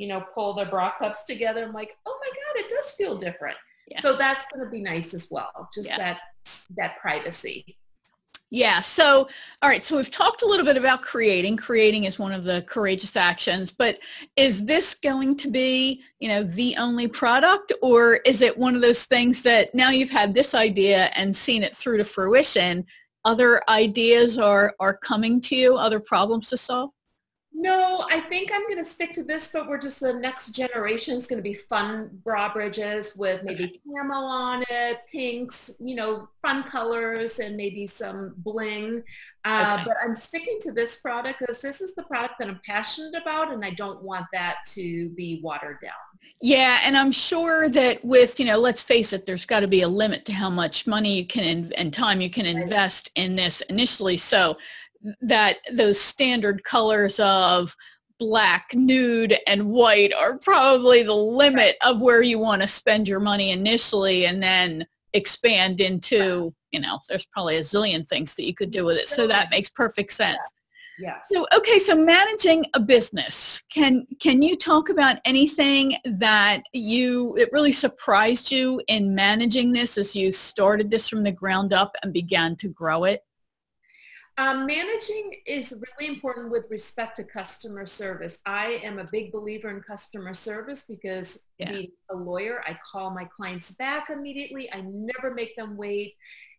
you 0.00 0.08
know, 0.08 0.24
pull 0.34 0.54
their 0.54 0.64
bra 0.64 0.90
cups 0.98 1.24
together. 1.24 1.62
I'm 1.62 1.74
like, 1.74 1.94
oh 2.06 2.18
my 2.22 2.28
God, 2.28 2.64
it 2.64 2.70
does 2.70 2.92
feel 2.92 3.16
different. 3.16 3.58
Yeah. 3.86 4.00
So 4.00 4.16
that's 4.16 4.46
going 4.50 4.64
to 4.64 4.70
be 4.70 4.80
nice 4.80 5.12
as 5.12 5.28
well. 5.30 5.68
Just 5.74 5.90
yeah. 5.90 5.98
that, 5.98 6.20
that 6.78 6.98
privacy. 6.98 7.76
Yeah. 8.48 8.80
So, 8.80 9.28
all 9.60 9.68
right. 9.68 9.84
So 9.84 9.96
we've 9.96 10.10
talked 10.10 10.40
a 10.40 10.46
little 10.46 10.64
bit 10.64 10.78
about 10.78 11.02
creating. 11.02 11.58
Creating 11.58 12.04
is 12.04 12.18
one 12.18 12.32
of 12.32 12.44
the 12.44 12.62
courageous 12.62 13.14
actions, 13.14 13.70
but 13.70 13.98
is 14.36 14.64
this 14.64 14.94
going 14.94 15.36
to 15.36 15.50
be, 15.50 16.02
you 16.18 16.28
know, 16.28 16.42
the 16.42 16.76
only 16.78 17.06
product 17.06 17.72
or 17.82 18.16
is 18.24 18.40
it 18.40 18.56
one 18.56 18.74
of 18.74 18.80
those 18.80 19.04
things 19.04 19.42
that 19.42 19.72
now 19.74 19.90
you've 19.90 20.10
had 20.10 20.32
this 20.32 20.54
idea 20.54 21.10
and 21.14 21.36
seen 21.36 21.62
it 21.62 21.76
through 21.76 21.98
to 21.98 22.04
fruition, 22.04 22.86
other 23.26 23.60
ideas 23.68 24.38
are, 24.38 24.74
are 24.80 24.96
coming 24.96 25.42
to 25.42 25.54
you, 25.54 25.76
other 25.76 26.00
problems 26.00 26.48
to 26.48 26.56
solve? 26.56 26.90
No, 27.52 28.06
I 28.08 28.20
think 28.20 28.50
I'm 28.54 28.62
going 28.62 28.82
to 28.82 28.88
stick 28.88 29.12
to 29.14 29.24
this, 29.24 29.50
but 29.52 29.68
we're 29.68 29.78
just 29.78 30.00
the 30.00 30.12
next 30.12 30.52
generation 30.52 31.16
is 31.16 31.26
going 31.26 31.38
to 31.38 31.42
be 31.42 31.54
fun 31.54 32.08
bra 32.24 32.52
bridges 32.52 33.16
with 33.16 33.42
maybe 33.42 33.80
camo 33.84 34.14
on 34.14 34.64
it, 34.70 35.00
pinks, 35.10 35.72
you 35.80 35.96
know, 35.96 36.28
fun 36.42 36.62
colors 36.62 37.40
and 37.40 37.56
maybe 37.56 37.86
some 37.86 38.34
bling. 38.38 39.02
Uh, 39.44 39.78
okay. 39.78 39.84
But 39.88 39.96
I'm 40.02 40.14
sticking 40.14 40.58
to 40.62 40.72
this 40.72 41.00
product 41.00 41.40
because 41.40 41.60
this 41.60 41.80
is 41.80 41.94
the 41.94 42.04
product 42.04 42.34
that 42.38 42.48
I'm 42.48 42.60
passionate 42.64 43.20
about 43.20 43.52
and 43.52 43.64
I 43.64 43.70
don't 43.70 44.02
want 44.02 44.26
that 44.32 44.58
to 44.68 45.10
be 45.10 45.40
watered 45.42 45.80
down. 45.82 45.92
Yeah, 46.42 46.78
and 46.84 46.96
I'm 46.96 47.12
sure 47.12 47.68
that 47.68 48.02
with, 48.04 48.38
you 48.38 48.46
know, 48.46 48.58
let's 48.58 48.80
face 48.80 49.12
it, 49.12 49.26
there's 49.26 49.44
got 49.44 49.60
to 49.60 49.68
be 49.68 49.82
a 49.82 49.88
limit 49.88 50.24
to 50.26 50.32
how 50.32 50.48
much 50.48 50.86
money 50.86 51.18
you 51.18 51.26
can 51.26 51.72
and 51.76 51.92
time 51.92 52.20
you 52.20 52.30
can 52.30 52.46
invest 52.46 53.10
in 53.16 53.36
this 53.36 53.60
initially. 53.62 54.16
So 54.16 54.56
that 55.20 55.58
those 55.72 56.00
standard 56.00 56.64
colors 56.64 57.18
of 57.20 57.74
black, 58.18 58.70
nude, 58.74 59.38
and 59.46 59.70
white 59.70 60.12
are 60.12 60.38
probably 60.38 61.02
the 61.02 61.14
limit 61.14 61.76
of 61.84 62.00
where 62.00 62.22
you 62.22 62.38
want 62.38 62.60
to 62.62 62.68
spend 62.68 63.08
your 63.08 63.20
money 63.20 63.50
initially 63.50 64.26
and 64.26 64.42
then 64.42 64.86
expand 65.14 65.80
into 65.80 66.54
you 66.70 66.80
know, 66.80 66.98
there's 67.08 67.26
probably 67.26 67.56
a 67.56 67.60
zillion 67.60 68.08
things 68.08 68.34
that 68.34 68.46
you 68.46 68.54
could 68.54 68.70
do 68.70 68.84
with 68.84 68.96
it. 68.96 69.08
So 69.08 69.26
that 69.26 69.50
makes 69.50 69.68
perfect 69.68 70.12
sense. 70.12 70.38
Yes. 70.98 71.24
So 71.32 71.46
okay, 71.56 71.78
so 71.78 71.96
managing 71.96 72.64
a 72.74 72.80
business. 72.80 73.62
Can 73.72 74.06
can 74.20 74.42
you 74.42 74.54
talk 74.54 74.90
about 74.90 75.16
anything 75.24 75.94
that 76.04 76.62
you 76.74 77.34
it 77.36 77.48
really 77.52 77.72
surprised 77.72 78.50
you 78.50 78.82
in 78.86 79.14
managing 79.14 79.72
this 79.72 79.96
as 79.96 80.14
you 80.14 80.30
started 80.30 80.90
this 80.90 81.08
from 81.08 81.22
the 81.22 81.32
ground 81.32 81.72
up 81.72 81.96
and 82.02 82.12
began 82.12 82.54
to 82.56 82.68
grow 82.68 83.04
it? 83.04 83.24
Um, 84.38 84.64
managing 84.64 85.34
is 85.46 85.74
really 85.98 86.10
important 86.10 86.50
with 86.50 86.66
respect 86.70 87.16
to 87.16 87.24
customer 87.24 87.84
service. 87.84 88.38
I 88.46 88.80
am 88.82 88.98
a 88.98 89.04
big 89.10 89.32
believer 89.32 89.68
in 89.68 89.82
customer 89.82 90.32
service 90.34 90.84
because 90.88 91.46
yeah. 91.58 91.70
being 91.70 91.92
a 92.10 92.16
lawyer, 92.16 92.62
I 92.66 92.78
call 92.90 93.10
my 93.10 93.24
clients 93.24 93.72
back 93.72 94.08
immediately. 94.10 94.72
I 94.72 94.80
never 94.80 95.34
make 95.34 95.56
them 95.56 95.76
wait. 95.76 96.14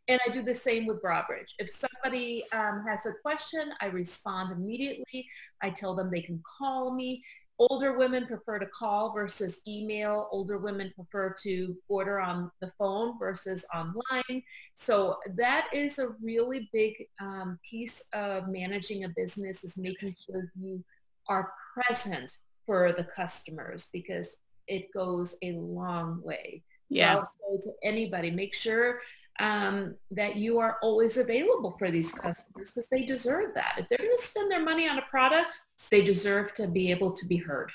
And 0.08 0.20
I 0.28 0.32
do 0.32 0.44
the 0.44 0.54
same 0.54 0.86
with 0.86 1.02
Bra 1.02 1.26
Bridge. 1.26 1.54
If 1.58 1.70
somebody 1.72 2.44
um, 2.52 2.84
has 2.88 3.06
a 3.06 3.14
question, 3.22 3.72
I 3.82 3.88
respond 3.88 4.52
immediately. 4.52 5.28
I 5.62 5.70
tell 5.70 5.96
them 5.96 6.12
they 6.12 6.22
can 6.22 6.44
call 6.60 6.94
me. 6.94 7.24
Older 7.70 7.96
women 7.96 8.26
prefer 8.26 8.58
to 8.58 8.66
call 8.66 9.14
versus 9.14 9.62
email. 9.68 10.28
Older 10.32 10.58
women 10.58 10.92
prefer 10.96 11.36
to 11.44 11.78
order 11.90 12.20
on 12.20 12.50
the 12.60 12.72
phone 12.80 13.20
versus 13.20 13.64
online. 13.72 14.42
So 14.74 15.18
that 15.38 15.68
is 15.72 16.00
a 16.00 16.08
really 16.24 16.72
big 16.74 16.96
um, 17.20 17.60
piece 17.70 18.04
of 18.14 18.48
managing 18.48 19.04
a 19.04 19.10
business 19.10 19.64
is 19.64 19.78
making 19.78 20.16
sure 20.26 20.52
you 20.60 20.84
are 21.30 21.54
present 21.76 22.36
for 22.66 22.94
the 22.94 23.04
customers 23.04 23.90
because 23.94 24.38
it 24.68 24.92
goes 24.92 25.36
a 25.44 25.52
long 25.52 26.20
way. 26.24 26.64
Yeah. 26.90 27.14
So 27.14 27.20
I'll 27.20 27.60
say 27.62 27.70
to 27.70 27.74
anybody, 27.84 28.32
make 28.32 28.56
sure 28.56 29.02
um, 29.40 29.96
that 30.12 30.36
you 30.36 30.60
are 30.60 30.78
always 30.82 31.18
available 31.18 31.76
for 31.78 31.90
these 31.90 32.12
customers 32.12 32.72
because 32.72 32.90
they 32.90 33.04
deserve 33.04 33.54
that. 33.56 33.76
If 33.78 33.90
they're 33.90 33.98
going 33.98 34.16
to 34.16 34.24
spend 34.24 34.52
their 34.52 34.64
money 34.64 34.88
on 34.88 34.98
a 34.98 35.04
product, 35.04 35.60
they 35.90 36.02
deserve 36.02 36.54
to 36.56 36.68
be 36.68 36.92
able 36.92 37.12
to 37.12 37.26
be 37.26 37.38
heard 37.38 37.72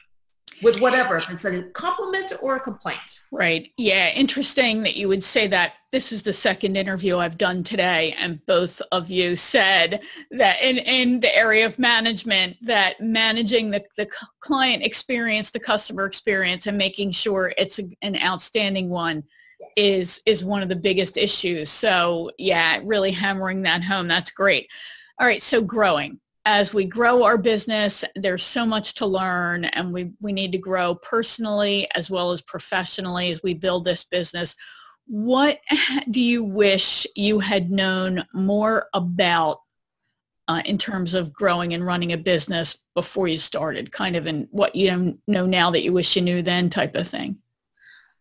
with 0.63 0.81
whatever, 0.81 1.19
if 1.19 1.29
it's 1.29 1.45
a 1.45 1.63
compliment 1.75 2.33
or 2.41 2.57
a 2.57 2.61
complaint. 2.61 3.21
Right. 3.31 3.71
Yeah. 3.77 4.11
Interesting 4.11 4.83
that 4.85 4.97
you 4.97 5.09
would 5.09 5.25
say 5.25 5.47
that. 5.49 5.75
This 5.93 6.13
is 6.13 6.23
the 6.23 6.33
second 6.33 6.77
interview 6.77 7.17
I've 7.17 7.39
done 7.39 7.65
today, 7.65 8.15
and 8.19 8.45
both 8.45 8.83
of 8.93 9.11
you 9.11 9.35
said 9.35 10.01
that 10.33 10.61
in, 10.61 10.77
in 10.77 11.21
the 11.21 11.35
area 11.35 11.65
of 11.65 11.79
management, 11.79 12.57
that 12.67 13.01
managing 13.01 13.71
the, 13.71 13.83
the 13.97 14.07
client 14.41 14.83
experience, 14.83 15.51
the 15.51 15.61
customer 15.61 16.05
experience, 16.05 16.67
and 16.67 16.77
making 16.77 17.13
sure 17.13 17.55
it's 17.57 17.79
a, 17.79 17.85
an 18.03 18.19
outstanding 18.23 18.91
one 18.91 19.25
is 19.77 20.21
is 20.27 20.45
one 20.45 20.63
of 20.63 20.69
the 20.69 20.77
biggest 20.77 21.17
issues. 21.17 21.71
So 21.71 22.31
yeah, 22.39 22.81
really 22.83 23.11
hammering 23.11 23.63
that 23.63 23.85
home. 23.85 24.09
That's 24.09 24.31
great. 24.31 24.69
All 25.19 25.27
right, 25.27 25.43
so 25.43 25.63
growing. 25.63 26.21
As 26.45 26.73
we 26.73 26.85
grow 26.85 27.25
our 27.25 27.39
business, 27.39 28.05
there's 28.15 28.45
so 28.45 28.65
much 28.65 28.95
to 28.97 29.07
learn 29.07 29.65
and 29.65 29.93
we, 29.93 30.13
we 30.21 30.33
need 30.33 30.53
to 30.53 30.59
grow 30.59 30.95
personally 30.95 31.89
as 31.97 32.09
well 32.09 32.31
as 32.31 32.41
professionally 32.41 33.33
as 33.33 33.43
we 33.43 33.55
build 33.55 33.85
this 33.85 34.05
business. 34.05 34.55
What 35.07 35.59
do 36.11 36.21
you 36.21 36.45
wish 36.45 37.07
you 37.17 37.41
had 37.41 37.71
known 37.71 38.25
more 38.33 38.89
about 38.95 39.61
uh, 40.49 40.63
in 40.65 40.79
terms 40.79 41.15
of 41.15 41.33
growing 41.33 41.75
and 41.75 41.85
running 41.85 42.13
a 42.13 42.19
business 42.19 42.77
before 42.95 43.27
you 43.27 43.39
started, 43.39 43.91
kind 43.91 44.15
of 44.15 44.27
in 44.27 44.47
what 44.51 44.77
you 44.77 45.19
know 45.27 45.47
now 45.47 45.71
that 45.71 45.83
you 45.83 45.93
wish 45.93 46.15
you 46.15 46.23
knew 46.23 46.43
then 46.43 46.71
type 46.71 46.95
of 46.95 47.09
thing? 47.09 47.39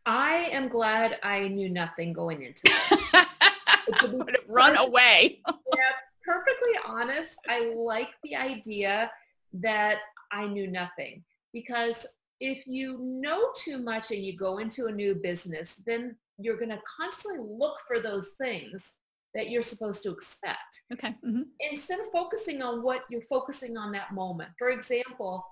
I 0.05 0.49
am 0.51 0.67
glad 0.67 1.17
I 1.23 1.47
knew 1.47 1.69
nothing 1.69 2.13
going 2.13 2.43
into 2.43 2.61
it. 2.67 4.45
run 4.47 4.77
away. 4.77 5.41
yeah, 5.47 5.91
perfectly 6.23 6.73
honest, 6.85 7.37
I 7.47 7.73
like 7.75 8.09
the 8.23 8.35
idea 8.35 9.11
that 9.53 9.99
I 10.31 10.47
knew 10.47 10.67
nothing 10.67 11.23
because 11.53 12.05
if 12.39 12.67
you 12.67 12.99
know 12.99 13.49
too 13.55 13.77
much 13.77 14.11
and 14.11 14.23
you 14.23 14.37
go 14.37 14.57
into 14.57 14.87
a 14.87 14.91
new 14.91 15.15
business, 15.15 15.81
then 15.85 16.15
you're 16.37 16.57
going 16.57 16.69
to 16.69 16.79
constantly 16.97 17.39
look 17.47 17.77
for 17.87 17.99
those 17.99 18.35
things 18.37 18.95
that 19.33 19.49
you're 19.49 19.61
supposed 19.61 20.03
to 20.03 20.11
expect. 20.11 20.83
Okay. 20.93 21.09
Mm-hmm. 21.25 21.43
Instead 21.59 21.99
of 21.99 22.07
focusing 22.11 22.61
on 22.61 22.83
what 22.83 23.01
you're 23.09 23.21
focusing 23.29 23.77
on 23.77 23.91
that 23.93 24.13
moment. 24.13 24.49
For 24.57 24.69
example, 24.69 25.45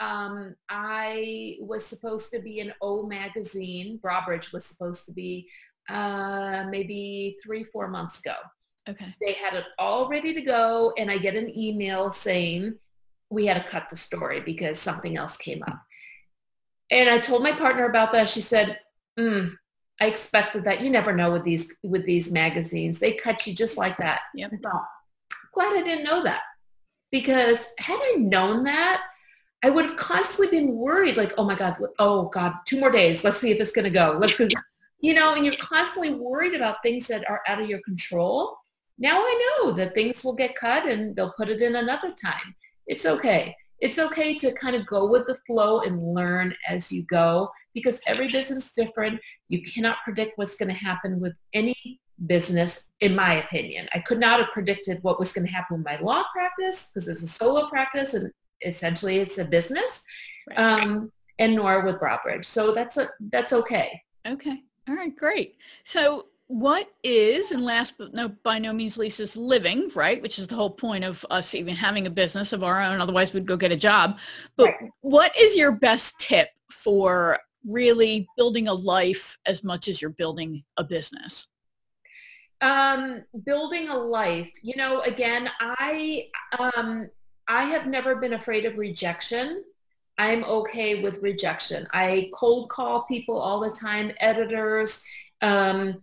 um, 0.00 0.54
I 0.68 1.56
was 1.60 1.84
supposed 1.84 2.32
to 2.32 2.40
be 2.40 2.60
in 2.60 2.72
O 2.80 3.06
magazine. 3.06 3.98
Bra 3.98 4.24
Bridge 4.24 4.52
was 4.52 4.64
supposed 4.64 5.06
to 5.06 5.12
be 5.12 5.48
uh, 5.88 6.64
maybe 6.68 7.36
three, 7.42 7.64
four 7.64 7.88
months 7.88 8.20
ago. 8.20 8.34
Okay. 8.88 9.14
They 9.20 9.32
had 9.32 9.54
it 9.54 9.64
all 9.78 10.08
ready 10.08 10.34
to 10.34 10.40
go, 10.42 10.92
and 10.98 11.10
I 11.10 11.18
get 11.18 11.36
an 11.36 11.56
email 11.56 12.12
saying 12.12 12.74
we 13.30 13.46
had 13.46 13.62
to 13.62 13.68
cut 13.68 13.88
the 13.88 13.96
story 13.96 14.40
because 14.40 14.78
something 14.78 15.16
else 15.16 15.36
came 15.36 15.62
up. 15.66 15.80
And 16.90 17.08
I 17.08 17.18
told 17.18 17.42
my 17.42 17.52
partner 17.52 17.88
about 17.88 18.12
that. 18.12 18.28
She 18.28 18.42
said, 18.42 18.78
mm, 19.18 19.52
"I 20.00 20.06
expected 20.06 20.64
that. 20.64 20.82
You 20.82 20.90
never 20.90 21.14
know 21.14 21.30
with 21.30 21.44
these 21.44 21.74
with 21.82 22.04
these 22.04 22.30
magazines. 22.30 22.98
They 22.98 23.12
cut 23.12 23.46
you 23.46 23.54
just 23.54 23.78
like 23.78 23.96
that." 23.98 24.20
Yep. 24.34 24.52
I 24.52 24.56
thought, 24.68 24.86
glad 25.54 25.76
I 25.76 25.82
didn't 25.82 26.04
know 26.04 26.22
that 26.22 26.42
because 27.10 27.68
had 27.78 27.98
I 28.02 28.16
known 28.18 28.64
that, 28.64 29.02
I 29.64 29.70
would 29.70 29.86
have 29.86 29.96
constantly 29.96 30.60
been 30.60 30.74
worried, 30.74 31.16
like, 31.16 31.32
oh 31.38 31.44
my 31.44 31.54
God, 31.54 31.78
oh 31.98 32.28
God, 32.28 32.52
two 32.66 32.78
more 32.78 32.90
days. 32.90 33.24
Let's 33.24 33.38
see 33.38 33.50
if 33.50 33.58
it's 33.58 33.72
going 33.72 33.86
to 33.86 33.90
go. 33.90 34.18
Let's 34.20 34.36
go. 34.36 34.46
You 35.00 35.12
know, 35.12 35.34
and 35.34 35.44
you're 35.44 35.56
constantly 35.56 36.14
worried 36.14 36.54
about 36.54 36.76
things 36.82 37.06
that 37.08 37.28
are 37.28 37.42
out 37.46 37.60
of 37.60 37.68
your 37.68 37.80
control. 37.80 38.56
Now 38.98 39.18
I 39.18 39.58
know 39.60 39.72
that 39.72 39.92
things 39.92 40.24
will 40.24 40.34
get 40.34 40.54
cut 40.54 40.88
and 40.88 41.14
they'll 41.14 41.34
put 41.36 41.50
it 41.50 41.60
in 41.60 41.76
another 41.76 42.14
time. 42.14 42.54
It's 42.86 43.04
okay. 43.04 43.54
It's 43.80 43.98
okay 43.98 44.34
to 44.36 44.52
kind 44.52 44.74
of 44.74 44.86
go 44.86 45.06
with 45.06 45.26
the 45.26 45.36
flow 45.46 45.82
and 45.82 46.14
learn 46.14 46.54
as 46.66 46.90
you 46.90 47.02
go 47.02 47.50
because 47.74 48.00
every 48.06 48.32
business 48.32 48.68
is 48.68 48.72
different. 48.72 49.20
You 49.48 49.62
cannot 49.62 49.98
predict 50.04 50.38
what's 50.38 50.56
going 50.56 50.70
to 50.70 50.74
happen 50.74 51.20
with 51.20 51.34
any 51.52 52.00
business, 52.26 52.90
in 53.00 53.14
my 53.14 53.34
opinion. 53.34 53.90
I 53.92 53.98
could 53.98 54.20
not 54.20 54.40
have 54.40 54.52
predicted 54.52 55.02
what 55.02 55.18
was 55.18 55.34
going 55.34 55.46
to 55.46 55.52
happen 55.52 55.76
with 55.76 55.84
my 55.84 55.98
law 55.98 56.24
practice 56.32 56.88
because 56.94 57.08
it's 57.08 57.22
a 57.22 57.28
solo 57.28 57.68
practice 57.68 58.14
and 58.14 58.32
essentially 58.64 59.18
it's 59.18 59.38
a 59.38 59.44
business, 59.44 60.02
right. 60.50 60.58
um, 60.58 61.12
and 61.38 61.54
nor 61.54 61.84
with 61.84 61.98
Bra 61.98 62.18
Bridge. 62.22 62.46
So 62.46 62.72
that's 62.72 62.96
a 62.96 63.08
that's 63.30 63.52
okay. 63.52 64.02
Okay. 64.26 64.62
All 64.88 64.94
right. 64.94 65.14
Great. 65.14 65.56
So 65.84 66.26
what 66.46 66.90
is, 67.02 67.52
and 67.52 67.64
last 67.64 67.94
but 67.96 68.14
no, 68.14 68.28
by 68.42 68.58
no 68.58 68.72
means 68.72 68.98
least, 68.98 69.20
is 69.20 69.36
living, 69.36 69.90
right? 69.94 70.20
Which 70.20 70.38
is 70.38 70.46
the 70.46 70.56
whole 70.56 70.70
point 70.70 71.04
of 71.04 71.24
us 71.30 71.54
even 71.54 71.74
having 71.74 72.06
a 72.06 72.10
business 72.10 72.52
of 72.52 72.62
our 72.62 72.82
own. 72.82 73.00
Otherwise, 73.00 73.32
we'd 73.32 73.46
go 73.46 73.56
get 73.56 73.72
a 73.72 73.76
job. 73.76 74.18
But 74.56 74.66
right. 74.66 74.90
what 75.00 75.36
is 75.38 75.56
your 75.56 75.72
best 75.72 76.18
tip 76.18 76.48
for 76.70 77.38
really 77.66 78.26
building 78.36 78.68
a 78.68 78.74
life 78.74 79.38
as 79.46 79.64
much 79.64 79.88
as 79.88 80.02
you're 80.02 80.10
building 80.10 80.62
a 80.76 80.84
business? 80.84 81.46
Um, 82.60 83.22
building 83.46 83.88
a 83.88 83.96
life. 83.96 84.50
You 84.62 84.76
know, 84.76 85.00
again, 85.00 85.50
I 85.60 86.28
um, 86.58 87.08
I 87.46 87.64
have 87.64 87.86
never 87.86 88.16
been 88.16 88.34
afraid 88.34 88.64
of 88.64 88.78
rejection. 88.78 89.64
I'm 90.16 90.44
okay 90.44 91.02
with 91.02 91.22
rejection. 91.22 91.86
I 91.92 92.30
cold 92.34 92.70
call 92.70 93.02
people 93.02 93.38
all 93.38 93.60
the 93.60 93.70
time, 93.70 94.12
editors. 94.20 95.04
Um, 95.42 96.02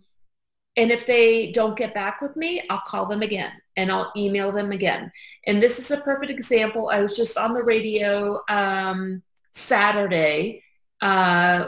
and 0.76 0.90
if 0.90 1.06
they 1.06 1.52
don't 1.52 1.76
get 1.76 1.94
back 1.94 2.20
with 2.20 2.36
me, 2.36 2.62
I'll 2.70 2.82
call 2.86 3.06
them 3.06 3.22
again 3.22 3.52
and 3.76 3.90
I'll 3.90 4.12
email 4.16 4.52
them 4.52 4.72
again. 4.72 5.12
And 5.46 5.62
this 5.62 5.78
is 5.78 5.90
a 5.90 5.98
perfect 5.98 6.30
example. 6.30 6.88
I 6.88 7.02
was 7.02 7.16
just 7.16 7.36
on 7.36 7.52
the 7.54 7.62
radio 7.62 8.40
um, 8.48 9.22
Saturday 9.50 10.62
uh, 11.00 11.66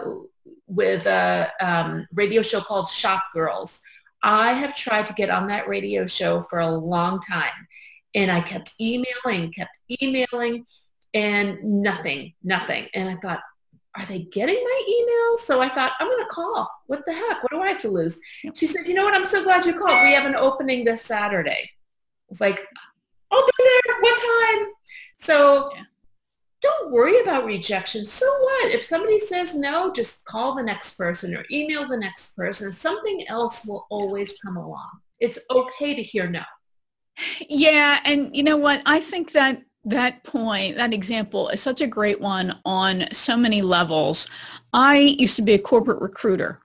with 0.67 1.07
a 1.07 1.51
um, 1.61 2.07
radio 2.15 2.41
show 2.43 2.61
called 2.61 2.89
Shop 2.89 3.23
Girls. 3.35 3.81
I 4.23 4.53
have 4.53 4.75
tried 4.75 5.07
to 5.09 5.13
get 5.13 5.29
on 5.29 5.49
that 5.49 5.69
radio 5.69 6.07
show 6.07 6.43
for 6.43 6.61
a 6.61 6.71
long 6.71 7.21
time. 7.21 7.53
And 8.15 8.31
I 8.31 8.41
kept 8.41 8.73
emailing, 8.81 9.53
kept 9.53 9.79
emailing, 10.01 10.65
and 11.15 11.63
nothing, 11.63 12.35
nothing. 12.43 12.89
And 12.95 13.09
I 13.09 13.17
thought, 13.17 13.41
are 13.97 14.07
they 14.07 14.21
getting 14.21 14.57
my 14.63 14.83
emails? 14.89 15.45
So 15.45 15.61
I 15.61 15.69
thought, 15.69 15.93
I'm 16.01 16.09
going 16.09 16.23
to 16.23 16.29
call. 16.29 16.69
What 16.87 17.05
the 17.07 17.13
heck? 17.13 17.43
What 17.43 17.53
do 17.53 17.61
I 17.61 17.69
have 17.69 17.81
to 17.83 17.89
lose? 17.89 18.21
She 18.55 18.67
said, 18.67 18.87
you 18.87 18.95
know 18.95 19.05
what? 19.05 19.15
I'm 19.15 19.25
so 19.25 19.45
glad 19.45 19.65
you 19.65 19.73
called. 19.73 20.05
We 20.05 20.13
have 20.13 20.27
an 20.27 20.35
opening 20.35 20.85
this 20.85 21.03
Saturday. 21.03 21.71
It's 22.29 22.41
like, 22.41 22.67
I'll 23.31 23.47
be 23.47 23.53
there. 23.59 23.97
What 24.01 24.19
time? 24.19 24.67
So 25.19 25.71
yeah. 25.75 25.83
don't 26.61 26.91
worry 26.93 27.21
about 27.21 27.45
rejection. 27.45 28.05
So 28.05 28.27
what? 28.27 28.73
If 28.73 28.85
somebody 28.85 29.21
says 29.21 29.55
no, 29.55 29.93
just 29.93 30.25
call 30.25 30.57
the 30.57 30.63
next 30.63 30.97
person 30.97 31.37
or 31.37 31.45
email 31.53 31.87
the 31.87 31.97
next 31.97 32.37
person. 32.37 32.73
Something 32.73 33.25
else 33.29 33.65
will 33.67 33.87
always 33.91 34.37
come 34.45 34.57
along. 34.57 34.91
It's 35.21 35.39
okay 35.51 35.95
to 35.95 36.03
hear 36.03 36.29
no. 36.29 36.43
Yeah, 37.49 38.01
and 38.05 38.35
you 38.35 38.43
know 38.43 38.57
what? 38.57 38.83
I 38.87 39.01
think 39.01 39.33
that 39.33 39.63
that 39.85 40.25
point, 40.25 40.77
that 40.77 40.95
example 40.95 41.49
is 41.51 41.61
such 41.61 41.81
a 41.81 41.87
great 41.87 42.21
one 42.21 42.59
on 42.65 43.07
so 43.13 43.37
many 43.37 43.63
levels. 43.63 44.27
I 44.73 44.97
used 44.99 45.37
to 45.37 45.43
be 45.43 45.53
a 45.53 45.59
corporate 45.59 46.01
recruiter 46.01 46.59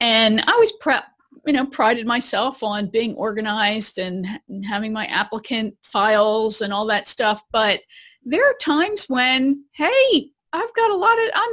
and 0.00 0.40
I 0.46 0.56
was 0.56 0.72
prep 0.80 1.04
you 1.48 1.54
know, 1.54 1.64
prided 1.64 2.06
myself 2.06 2.62
on 2.62 2.88
being 2.88 3.14
organized 3.14 3.98
and, 3.98 4.26
having 4.64 4.92
my 4.92 5.06
applicant 5.06 5.74
files 5.82 6.60
and 6.60 6.74
all 6.74 6.84
that 6.84 7.08
stuff. 7.08 7.42
But 7.52 7.80
there 8.22 8.44
are 8.44 8.54
times 8.60 9.06
when, 9.08 9.64
hey, 9.72 10.30
I've 10.52 10.74
got 10.74 10.90
a 10.90 10.94
lot 10.94 11.18
of, 11.18 11.30
I'm, 11.34 11.50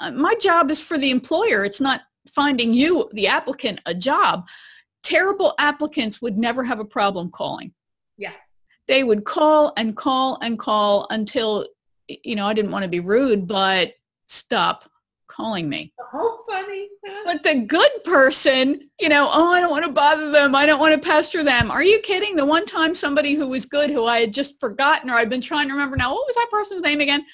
uh, 0.00 0.10
my 0.20 0.34
job 0.34 0.70
is 0.70 0.82
for 0.82 0.98
the 0.98 1.10
employer. 1.10 1.64
It's 1.64 1.80
not 1.80 2.02
finding 2.30 2.74
you, 2.74 3.08
the 3.14 3.26
applicant, 3.26 3.80
a 3.86 3.94
job. 3.94 4.46
Terrible 5.08 5.54
applicants 5.58 6.20
would 6.20 6.36
never 6.36 6.62
have 6.62 6.80
a 6.80 6.84
problem 6.84 7.30
calling. 7.30 7.72
Yeah. 8.18 8.32
They 8.88 9.04
would 9.04 9.24
call 9.24 9.72
and 9.78 9.96
call 9.96 10.38
and 10.42 10.58
call 10.58 11.06
until, 11.08 11.66
you 12.08 12.36
know, 12.36 12.46
I 12.46 12.52
didn't 12.52 12.72
want 12.72 12.82
to 12.82 12.90
be 12.90 13.00
rude, 13.00 13.46
but 13.46 13.94
stop 14.26 14.90
calling 15.28 15.66
me. 15.68 15.94
Oh, 16.12 16.42
funny. 16.46 16.88
But 17.24 17.42
the 17.42 17.60
good 17.66 17.90
person, 18.04 18.90
you 19.00 19.08
know, 19.08 19.30
oh, 19.32 19.52
I 19.52 19.60
don't 19.60 19.70
want 19.70 19.86
to 19.86 19.92
bother 19.92 20.30
them. 20.30 20.54
I 20.54 20.66
don't 20.66 20.80
want 20.80 20.94
to 20.94 21.08
pester 21.08 21.42
them. 21.42 21.70
Are 21.70 21.82
you 21.82 22.00
kidding? 22.00 22.36
The 22.36 22.44
one 22.44 22.66
time 22.66 22.94
somebody 22.94 23.34
who 23.34 23.48
was 23.48 23.64
good, 23.64 23.88
who 23.88 24.04
I 24.04 24.20
had 24.20 24.34
just 24.34 24.60
forgotten 24.60 25.08
or 25.08 25.14
I'd 25.14 25.30
been 25.30 25.40
trying 25.40 25.68
to 25.68 25.74
remember 25.74 25.96
now, 25.96 26.12
what 26.12 26.26
was 26.26 26.36
that 26.36 26.48
person's 26.50 26.82
name 26.82 27.00
again? 27.00 27.24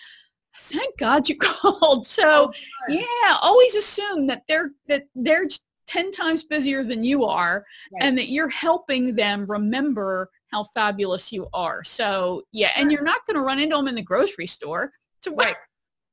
Thank 0.56 0.96
God 0.98 1.28
you 1.28 1.36
called. 1.40 2.06
So 2.06 2.52
oh, 2.52 2.92
yeah, 2.92 3.36
always 3.42 3.74
assume 3.74 4.28
that 4.28 4.42
they're 4.46 4.70
that 4.86 5.04
they're 5.14 5.46
10 5.86 6.12
times 6.12 6.44
busier 6.44 6.82
than 6.82 7.04
you 7.04 7.24
are 7.24 7.64
right. 7.92 8.02
and 8.02 8.16
that 8.16 8.28
you're 8.28 8.48
helping 8.48 9.14
them 9.14 9.46
remember 9.46 10.30
how 10.50 10.64
fabulous 10.74 11.32
you 11.32 11.48
are. 11.52 11.82
So 11.84 12.42
yeah, 12.52 12.70
and 12.76 12.90
you're 12.92 13.02
not 13.02 13.26
going 13.26 13.36
to 13.36 13.42
run 13.42 13.58
into 13.58 13.76
them 13.76 13.88
in 13.88 13.94
the 13.94 14.02
grocery 14.02 14.46
store. 14.46 14.92
To 15.22 15.30
right 15.32 15.56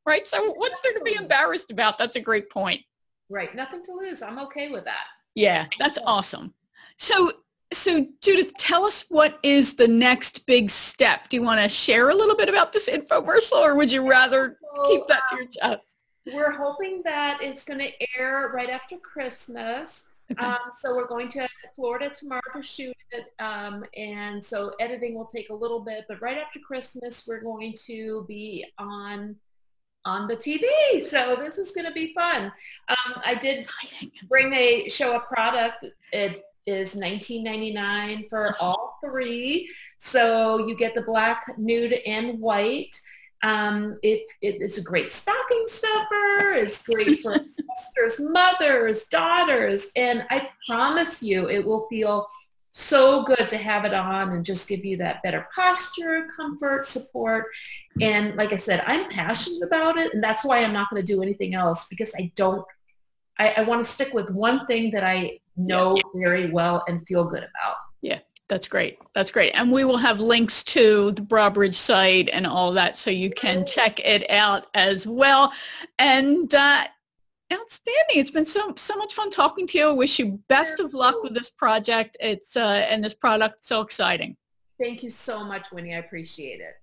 right? 0.06 0.28
So 0.28 0.54
what's 0.54 0.82
there 0.82 0.94
to 0.94 1.02
be 1.02 1.16
embarrassed 1.16 1.72
about? 1.72 1.98
That's 1.98 2.16
a 2.16 2.20
great 2.22 2.50
point. 2.50 2.82
Right. 3.30 3.54
Nothing 3.56 3.84
to 3.86 3.94
lose. 3.94 4.22
I'm 4.22 4.40
okay 4.40 4.70
with 4.70 4.86
that. 4.86 5.06
Yeah, 5.36 5.68
that's 5.80 5.98
awesome. 6.06 6.54
So 6.98 7.32
so 7.74 8.06
Judith, 8.22 8.58
tell 8.58 8.84
us 8.84 9.06
what 9.08 9.40
is 9.44 9.76
the 9.76 9.88
next 9.88 10.46
big 10.46 10.70
step? 10.70 11.30
Do 11.30 11.38
you 11.38 11.44
want 11.44 11.62
to 11.62 11.70
share 11.70 12.10
a 12.10 12.16
little 12.16 12.36
bit 12.36 12.50
about 12.50 12.74
this 12.74 12.90
infomercial 12.90 13.62
or 13.62 13.76
would 13.76 13.92
you 13.92 14.08
rather 14.08 14.58
so, 14.76 14.90
keep 14.90 15.08
that 15.08 15.22
to 15.30 15.36
um, 15.36 15.40
your 15.40 15.48
chest? 15.48 16.01
We're 16.26 16.52
hoping 16.52 17.02
that 17.04 17.40
it's 17.42 17.64
going 17.64 17.80
to 17.80 17.92
air 18.18 18.52
right 18.54 18.70
after 18.70 18.98
Christmas. 18.98 20.08
Okay. 20.32 20.46
Um, 20.46 20.60
so 20.80 20.96
we're 20.96 21.08
going 21.08 21.28
to 21.30 21.48
Florida 21.76 22.10
tomorrow 22.10 22.42
to 22.56 22.64
shoot 22.64 22.96
it. 23.12 23.34
Um, 23.40 23.84
and 23.98 24.44
so 24.44 24.74
editing 24.80 25.16
will 25.16 25.26
take 25.26 25.50
a 25.50 25.54
little 25.54 25.80
bit, 25.80 26.06
but 26.08 26.22
right 26.22 26.38
after 26.38 26.60
Christmas, 26.60 27.26
we're 27.28 27.42
going 27.42 27.74
to 27.86 28.26
be 28.28 28.66
on 28.78 29.36
on 30.04 30.28
the 30.28 30.36
TV. 30.36 30.64
So 31.08 31.36
this 31.40 31.58
is 31.58 31.72
going 31.72 31.86
to 31.86 31.92
be 31.92 32.14
fun. 32.14 32.52
Um, 32.90 33.22
I 33.24 33.36
did 33.36 33.68
bring 34.28 34.52
a 34.54 34.90
show 34.90 35.16
a 35.16 35.20
product. 35.20 35.86
It 36.12 36.42
is 36.66 36.96
$19.99 36.96 38.30
for 38.30 38.54
all 38.60 38.98
three. 39.04 39.70
So 40.00 40.68
you 40.68 40.76
get 40.76 40.96
the 40.96 41.02
black, 41.02 41.44
nude, 41.58 41.94
and 42.06 42.40
white. 42.40 43.00
Um, 43.44 43.98
it, 44.04 44.30
it, 44.42 44.62
it's 44.62 44.78
a 44.78 44.84
great 44.84 45.12
stocking 45.12 45.64
stuffer. 45.66 46.54
It's 46.54 46.86
great 46.86 47.22
for 47.22 47.34
sisters, 47.96 48.20
mothers, 48.30 49.06
daughters. 49.06 49.88
And 49.96 50.26
I 50.30 50.50
promise 50.68 51.24
you 51.24 51.50
it 51.50 51.66
will 51.66 51.88
feel 51.90 52.28
so 52.72 53.24
good 53.24 53.50
to 53.50 53.58
have 53.58 53.84
it 53.84 53.94
on 53.94 54.32
and 54.32 54.46
just 54.46 54.70
give 54.70 54.86
you 54.86 54.96
that 54.98 55.22
better 55.24 55.48
posture, 55.54 56.28
comfort, 56.36 56.86
support. 56.86 57.48
And 58.00 58.36
like 58.38 58.54
I 58.54 58.56
said, 58.56 58.84
I'm 58.86 59.10
passionate 59.10 59.66
about 59.66 59.98
it. 59.98 60.14
And 60.14 60.24
that's 60.24 60.46
why 60.46 60.64
I'm 60.64 60.72
not 60.72 60.90
going 60.90 61.04
to 61.04 61.14
do 61.14 61.22
anything 61.22 61.54
else 61.54 61.88
because 61.90 62.14
I 62.18 62.32
don't, 62.36 62.66
I, 63.38 63.56
I 63.58 63.62
want 63.64 63.84
to 63.84 63.92
stick 63.92 64.14
with 64.14 64.30
one 64.30 64.66
thing 64.68 64.92
that 64.92 65.04
I 65.04 65.40
know 65.58 65.98
very 66.16 66.50
well 66.50 66.84
and 66.88 67.06
feel 67.06 67.26
good 67.26 67.44
about. 67.44 67.76
Yeah. 68.02 68.20
That's 68.52 68.68
great. 68.68 69.00
That's 69.16 69.32
great. 69.32 69.52
And 69.52 69.72
we 69.72 69.86
will 69.86 69.96
have 69.96 70.20
links 70.20 70.62
to 70.66 71.12
the 71.12 71.22
Bra 71.22 71.50
Bridge 71.50 71.78
site 71.78 72.30
and 72.34 72.46
all 72.46 72.74
that 72.74 72.98
so 72.98 73.10
you 73.10 73.30
can 73.30 73.66
check 73.66 74.02
it 74.02 74.30
out 74.30 74.68
as 74.74 75.08
well. 75.08 75.54
And 75.98 76.54
uh, 76.54 76.84
Outstanding. 77.54 78.16
It's 78.16 78.32
been 78.32 78.46
so 78.46 78.74
so 78.78 78.96
much 78.96 79.14
fun 79.14 79.30
talking 79.30 79.68
to 79.68 79.78
you. 79.78 79.90
I 79.90 79.92
wish 79.92 80.20
you 80.20 80.40
best 80.48 80.80
of 80.80 80.94
luck 80.94 81.22
with 81.22 81.34
this 81.34 81.50
project. 81.50 82.16
It's 82.22 82.56
uh, 82.56 82.86
and 82.90 83.04
this 83.04 83.14
product 83.14 83.66
so 83.66 83.82
exciting. 83.82 84.38
Thank 84.80 85.04
you 85.04 85.10
so 85.10 85.44
much, 85.44 85.70
Winnie. 85.72 85.94
I 85.94 85.98
appreciate 85.98 86.62
it. 86.62 86.76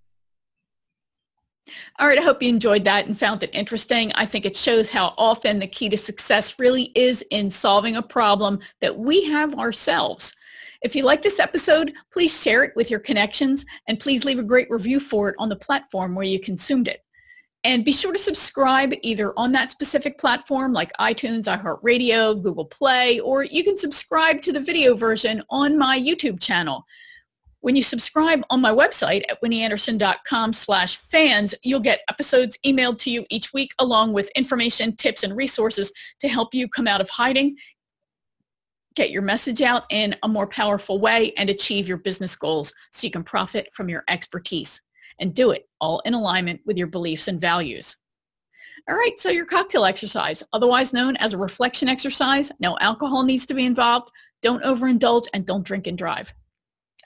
All 1.98 2.06
right, 2.06 2.18
I 2.18 2.22
hope 2.22 2.42
you 2.42 2.48
enjoyed 2.48 2.84
that 2.84 3.06
and 3.06 3.18
found 3.18 3.42
it 3.42 3.50
interesting. 3.54 4.12
I 4.14 4.26
think 4.26 4.44
it 4.44 4.56
shows 4.56 4.90
how 4.90 5.14
often 5.16 5.58
the 5.58 5.66
key 5.66 5.88
to 5.88 5.98
success 5.98 6.58
really 6.58 6.92
is 6.94 7.24
in 7.30 7.50
solving 7.50 7.96
a 7.96 8.02
problem 8.02 8.60
that 8.80 8.98
we 8.98 9.24
have 9.24 9.54
ourselves. 9.54 10.34
If 10.82 10.94
you 10.94 11.02
like 11.02 11.22
this 11.22 11.40
episode, 11.40 11.92
please 12.12 12.40
share 12.40 12.62
it 12.62 12.72
with 12.76 12.90
your 12.90 13.00
connections 13.00 13.64
and 13.88 13.98
please 13.98 14.24
leave 14.24 14.38
a 14.38 14.44
great 14.44 14.70
review 14.70 15.00
for 15.00 15.28
it 15.28 15.34
on 15.38 15.48
the 15.48 15.56
platform 15.56 16.14
where 16.14 16.24
you 16.24 16.38
consumed 16.38 16.86
it. 16.86 17.00
And 17.64 17.84
be 17.84 17.92
sure 17.92 18.12
to 18.12 18.18
subscribe 18.18 18.94
either 19.02 19.36
on 19.36 19.50
that 19.52 19.72
specific 19.72 20.18
platform 20.18 20.72
like 20.72 20.92
iTunes, 21.00 21.44
iHeartRadio, 21.44 22.40
Google 22.40 22.64
Play, 22.64 23.18
or 23.20 23.42
you 23.42 23.64
can 23.64 23.76
subscribe 23.76 24.40
to 24.42 24.52
the 24.52 24.60
video 24.60 24.94
version 24.94 25.42
on 25.50 25.76
my 25.76 25.98
YouTube 25.98 26.40
channel. 26.40 26.84
When 27.60 27.74
you 27.74 27.82
subscribe 27.82 28.42
on 28.50 28.60
my 28.60 28.70
website 28.70 29.24
at 29.28 29.42
winnieanderson.com 29.42 30.52
slash 30.52 30.96
fans, 30.96 31.56
you'll 31.64 31.80
get 31.80 32.02
episodes 32.08 32.56
emailed 32.64 32.98
to 32.98 33.10
you 33.10 33.26
each 33.30 33.52
week 33.52 33.72
along 33.80 34.12
with 34.12 34.30
information, 34.36 34.94
tips, 34.94 35.24
and 35.24 35.36
resources 35.36 35.92
to 36.20 36.28
help 36.28 36.54
you 36.54 36.68
come 36.68 36.86
out 36.86 37.00
of 37.00 37.10
hiding, 37.10 37.56
get 38.98 39.10
your 39.12 39.22
message 39.22 39.62
out 39.62 39.84
in 39.90 40.16
a 40.24 40.28
more 40.28 40.48
powerful 40.48 40.98
way, 40.98 41.32
and 41.36 41.48
achieve 41.48 41.86
your 41.86 41.98
business 41.98 42.34
goals 42.34 42.74
so 42.90 43.06
you 43.06 43.12
can 43.12 43.22
profit 43.22 43.68
from 43.72 43.88
your 43.88 44.02
expertise 44.08 44.80
and 45.20 45.34
do 45.34 45.52
it 45.52 45.68
all 45.80 46.00
in 46.00 46.14
alignment 46.14 46.60
with 46.66 46.76
your 46.76 46.88
beliefs 46.88 47.28
and 47.28 47.40
values. 47.40 47.96
All 48.90 48.96
right, 48.96 49.16
so 49.16 49.30
your 49.30 49.46
cocktail 49.46 49.84
exercise, 49.84 50.42
otherwise 50.52 50.92
known 50.92 51.16
as 51.18 51.32
a 51.32 51.38
reflection 51.38 51.88
exercise, 51.88 52.50
no 52.58 52.76
alcohol 52.80 53.22
needs 53.22 53.46
to 53.46 53.54
be 53.54 53.66
involved, 53.66 54.10
don't 54.42 54.64
overindulge, 54.64 55.26
and 55.32 55.46
don't 55.46 55.64
drink 55.64 55.86
and 55.86 55.96
drive. 55.96 56.34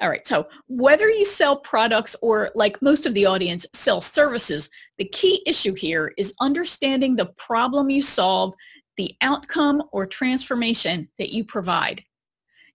All 0.00 0.08
right, 0.08 0.26
so 0.26 0.46
whether 0.68 1.10
you 1.10 1.26
sell 1.26 1.56
products 1.56 2.16
or 2.22 2.50
like 2.54 2.80
most 2.80 3.04
of 3.04 3.12
the 3.12 3.26
audience 3.26 3.66
sell 3.74 4.00
services, 4.00 4.70
the 4.96 5.04
key 5.04 5.42
issue 5.46 5.74
here 5.74 6.14
is 6.16 6.32
understanding 6.40 7.16
the 7.16 7.26
problem 7.36 7.90
you 7.90 8.00
solve, 8.00 8.54
the 8.96 9.14
outcome 9.20 9.82
or 9.92 10.06
transformation 10.06 11.08
that 11.18 11.32
you 11.32 11.44
provide. 11.44 12.02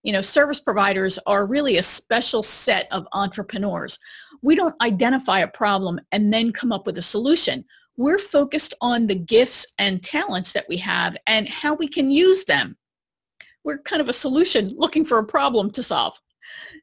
You 0.02 0.12
know, 0.12 0.22
service 0.22 0.60
providers 0.60 1.18
are 1.26 1.46
really 1.46 1.78
a 1.78 1.82
special 1.82 2.42
set 2.42 2.86
of 2.92 3.06
entrepreneurs. 3.12 3.98
We 4.42 4.54
don't 4.54 4.80
identify 4.80 5.40
a 5.40 5.48
problem 5.48 6.00
and 6.12 6.32
then 6.32 6.52
come 6.52 6.72
up 6.72 6.86
with 6.86 6.98
a 6.98 7.02
solution. 7.02 7.64
We're 7.96 8.18
focused 8.18 8.74
on 8.80 9.06
the 9.06 9.16
gifts 9.16 9.66
and 9.78 10.02
talents 10.02 10.52
that 10.52 10.66
we 10.68 10.76
have 10.78 11.16
and 11.26 11.48
how 11.48 11.74
we 11.74 11.88
can 11.88 12.10
use 12.10 12.44
them. 12.44 12.76
We're 13.64 13.78
kind 13.78 14.00
of 14.00 14.08
a 14.08 14.12
solution 14.12 14.74
looking 14.76 15.04
for 15.04 15.18
a 15.18 15.26
problem 15.26 15.70
to 15.72 15.82
solve. 15.82 16.18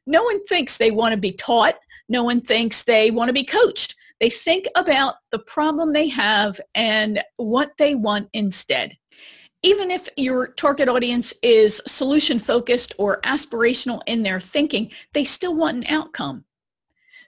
No 0.06 0.22
one 0.22 0.44
thinks 0.44 0.76
they 0.76 0.90
want 0.90 1.14
to 1.14 1.20
be 1.20 1.32
taught. 1.32 1.76
No 2.08 2.22
one 2.22 2.42
thinks 2.42 2.84
they 2.84 3.10
want 3.10 3.28
to 3.28 3.32
be 3.32 3.44
coached. 3.44 3.94
They 4.20 4.30
think 4.30 4.66
about 4.76 5.14
the 5.32 5.40
problem 5.40 5.92
they 5.92 6.08
have 6.08 6.60
and 6.74 7.22
what 7.36 7.72
they 7.78 7.94
want 7.94 8.28
instead 8.34 8.96
even 9.66 9.90
if 9.90 10.08
your 10.16 10.46
target 10.46 10.88
audience 10.88 11.34
is 11.42 11.82
solution 11.88 12.38
focused 12.38 12.94
or 12.98 13.20
aspirational 13.22 14.00
in 14.06 14.22
their 14.22 14.38
thinking, 14.38 14.92
they 15.12 15.24
still 15.24 15.56
want 15.56 15.78
an 15.78 15.92
outcome. 15.92 16.44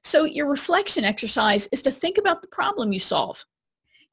So 0.04 0.22
your 0.22 0.46
reflection 0.46 1.02
exercise 1.02 1.68
is 1.72 1.82
to 1.82 1.90
think 1.90 2.16
about 2.16 2.40
the 2.40 2.46
problem 2.46 2.92
you 2.92 3.00
solve. 3.00 3.44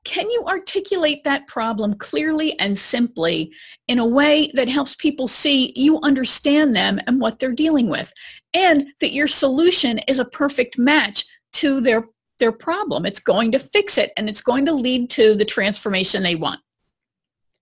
Can 0.06 0.28
you 0.32 0.44
articulate 0.48 1.24
that 1.24 1.46
problem 1.46 1.94
clearly 2.00 2.60
and 2.60 2.76
simply 2.76 3.52
in 3.88 4.00
a 4.00 4.08
way 4.08 4.52
that 4.56 4.70
helps 4.70 4.96
people 4.96 5.28
see 5.28 5.72
you 5.76 6.00
understand 6.02 6.76
them 6.76 7.00
and 7.06 7.22
what 7.22 7.38
they're 7.38 7.52
dealing 7.52 7.90
with 7.90 8.12
and 8.56 8.88
that 9.02 9.14
your 9.14 9.28
solution 9.28 10.00
is 10.08 10.18
a 10.18 10.26
perfect 10.26 10.80
match 10.80 11.26
to 11.54 11.80
their, 11.80 12.06
their 12.40 12.52
problem. 12.52 13.06
It's 13.06 13.20
going 13.20 13.52
to 13.52 13.60
fix 13.60 14.00
it 14.00 14.14
and 14.18 14.28
it's 14.28 14.42
going 14.42 14.66
to 14.66 14.74
lead 14.74 15.12
to 15.12 15.36
the 15.36 15.46
transformation 15.46 16.24
they 16.24 16.36
want. 16.36 16.62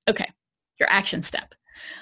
Okay 0.09 0.27
your 0.79 0.89
action 0.89 1.21
step. 1.21 1.53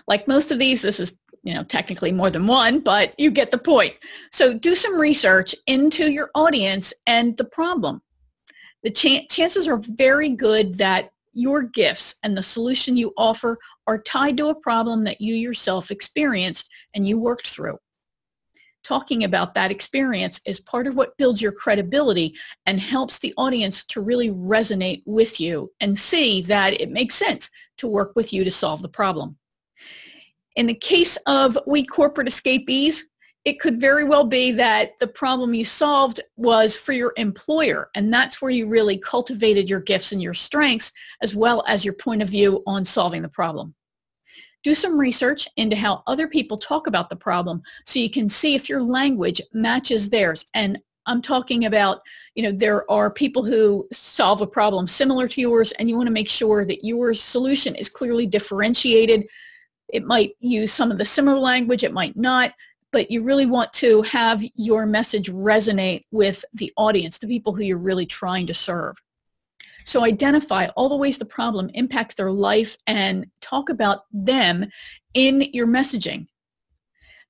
Like 0.08 0.28
most 0.28 0.52
of 0.52 0.60
these, 0.60 0.82
this 0.82 1.00
is 1.00 1.18
you 1.44 1.54
know, 1.54 1.64
technically 1.64 2.12
more 2.12 2.30
than 2.30 2.46
one, 2.46 2.80
but 2.80 3.20
you 3.20 3.32
get 3.32 3.52
the 3.52 3.58
point. 3.58 3.96
So 4.32 4.54
do 4.54 4.76
some 4.76 5.00
research 5.00 5.56
into 5.66 6.12
your 6.12 6.30
audience 6.36 6.94
and 7.08 7.36
the 7.38 7.46
problem. 7.46 8.02
The 8.84 8.92
ch- 8.92 9.28
chances 9.30 9.68
are 9.68 9.82
very 9.84 10.30
good 10.30 10.76
that 10.78 11.12
your 11.34 11.64
gifts 11.64 12.16
and 12.24 12.38
the 12.38 12.44
solution 12.44 12.98
you 12.98 13.14
offer 13.18 13.58
are 13.88 14.02
tied 14.02 14.38
to 14.38 14.50
a 14.50 14.56
problem 14.56 15.04
that 15.06 15.22
you 15.22 15.34
yourself 15.34 15.90
experienced 15.90 16.70
and 16.94 17.08
you 17.08 17.18
worked 17.18 17.48
through 17.48 17.78
talking 18.84 19.24
about 19.24 19.54
that 19.54 19.72
experience 19.72 20.40
is 20.46 20.60
part 20.60 20.88
of 20.88 20.96
what 20.96 21.18
builds 21.18 21.42
your 21.42 21.52
credibility 21.52 22.36
and 22.66 22.80
helps 22.80 23.20
the 23.20 23.34
audience 23.38 23.86
to 23.86 24.02
really 24.02 24.30
resonate 24.32 25.04
with 25.06 25.40
you 25.40 25.72
and 25.80 25.98
see 25.98 26.42
that 26.42 26.80
it 26.82 26.92
makes 26.92 27.16
sense 27.16 27.50
to 27.78 27.88
work 27.88 28.14
with 28.16 28.34
you 28.34 28.44
to 28.44 28.52
solve 28.52 28.82
the 28.82 28.90
problem. 28.90 29.38
In 30.56 30.66
the 30.66 30.76
case 30.76 31.18
of 31.28 31.58
we 31.66 31.86
corporate 31.86 32.28
escapees, 32.28 33.06
it 33.44 33.60
could 33.60 33.80
very 33.80 34.04
well 34.04 34.24
be 34.24 34.52
that 34.52 35.00
the 35.00 35.08
problem 35.08 35.54
you 35.54 35.66
solved 35.66 36.22
was 36.36 36.78
for 36.78 36.94
your 36.94 37.14
employer 37.18 37.90
and 37.96 38.14
that's 38.14 38.42
where 38.42 38.52
you 38.52 38.68
really 38.68 38.98
cultivated 38.98 39.70
your 39.70 39.80
gifts 39.80 40.12
and 40.12 40.22
your 40.22 40.36
strengths 40.36 40.92
as 41.24 41.36
well 41.36 41.64
as 41.68 41.84
your 41.84 41.96
point 41.96 42.22
of 42.22 42.30
view 42.30 42.62
on 42.68 42.86
solving 42.86 43.24
the 43.24 43.30
problem. 43.30 43.74
Do 44.64 44.76
some 44.76 45.00
research 45.00 45.48
into 45.58 45.76
how 45.76 46.04
other 46.08 46.28
people 46.28 46.58
talk 46.58 46.88
about 46.88 47.10
the 47.10 47.16
problem 47.16 47.64
so 47.86 48.00
you 48.00 48.10
can 48.10 48.30
see 48.30 48.56
if 48.56 48.70
your 48.70 48.84
language 48.84 49.42
matches 49.54 50.10
theirs. 50.10 50.46
And 50.54 50.80
I'm 51.08 51.22
talking 51.22 51.66
about, 51.66 52.02
you 52.36 52.44
know, 52.44 52.52
there 52.52 52.90
are 52.90 53.10
people 53.10 53.44
who 53.44 53.88
solve 53.92 54.42
a 54.42 54.48
problem 54.48 54.86
similar 54.86 55.28
to 55.30 55.42
yours 55.42 55.72
and 55.74 55.90
you 55.90 55.96
want 55.96 56.08
to 56.08 56.14
make 56.14 56.30
sure 56.30 56.64
that 56.66 56.86
your 56.86 57.14
solution 57.14 57.76
is 57.76 57.90
clearly 57.90 58.28
differentiated. 58.28 59.26
It 59.90 60.06
might 60.06 60.34
use 60.40 60.72
some 60.72 60.92
of 60.92 60.98
the 60.98 61.06
similar 61.06 61.40
language, 61.40 61.84
it 61.84 61.92
might 61.92 62.16
not, 62.16 62.54
but 62.92 63.10
you 63.10 63.24
really 63.24 63.46
want 63.46 63.74
to 63.74 64.04
have 64.04 64.44
your 64.56 64.86
message 64.86 65.30
resonate 65.32 66.06
with 66.12 66.46
the 66.54 66.72
audience, 66.78 67.18
the 67.18 67.28
people 67.28 67.54
who 67.54 67.64
you're 67.64 67.78
really 67.78 68.06
trying 68.06 68.46
to 68.48 68.54
serve. 68.54 68.96
So 69.86 70.04
identify 70.04 70.68
all 70.76 70.90
the 70.90 70.96
ways 70.96 71.18
the 71.18 71.26
problem 71.26 71.70
impacts 71.74 72.16
their 72.16 72.32
life 72.32 72.78
and 72.88 73.28
talk 73.42 73.70
about 73.70 74.06
them 74.12 74.68
in 75.14 75.42
your 75.54 75.68
messaging. 75.68 76.28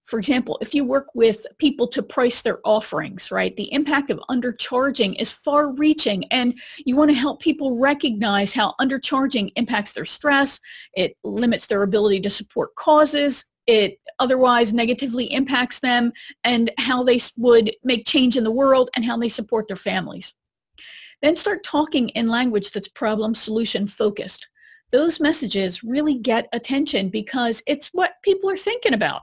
For 0.06 0.20
example, 0.20 0.58
if 0.62 0.74
you 0.74 0.84
work 0.84 1.08
with 1.14 1.45
people 1.58 1.88
to 1.88 2.04
price 2.04 2.41
their 2.41 2.60
offerings, 2.66 3.32
right, 3.32 3.56
the 3.56 3.72
impact 3.72 4.10
of 4.10 4.20
undercharging 4.30 5.16
is 5.22 5.32
far 5.32 5.72
reaching 5.72 6.26
and 6.32 6.60
you 6.86 6.97
want 6.97 7.12
to 7.12 7.16
help 7.16 7.39
people 7.39 7.78
recognize 7.78 8.54
how 8.54 8.74
undercharging 8.82 9.52
impacts 9.56 9.93
their 9.93 10.04
stress, 10.04 10.60
it 10.95 11.16
limits 11.24 11.68
their 11.68 11.84
ability 11.84 12.20
to 12.22 12.30
support 12.30 12.76
causes, 12.76 13.45
it 13.68 13.99
otherwise 14.20 14.74
negatively 14.74 15.32
impacts 15.32 15.80
them 15.80 16.12
and 16.43 16.72
how 16.78 17.04
they 17.04 17.22
would 17.38 17.74
make 17.84 18.06
change 18.06 18.36
in 18.36 18.43
the 18.43 18.52
world 18.52 18.89
and 18.95 19.06
how 19.06 19.16
they 19.16 19.30
support 19.30 19.68
their 19.70 19.78
families. 19.78 20.34
Then 21.22 21.36
start 21.36 21.63
talking 21.63 22.09
in 22.09 22.28
language 22.28 22.72
that's 22.72 22.88
problem 22.88 23.36
solution 23.36 23.88
focused. 23.88 24.47
Those 24.91 25.19
messages 25.19 25.84
really 25.84 26.15
get 26.15 26.49
attention 26.51 27.09
because 27.09 27.63
it's 27.67 27.89
what 27.89 28.15
people 28.24 28.49
are 28.49 28.57
thinking 28.57 28.93
about. 28.93 29.22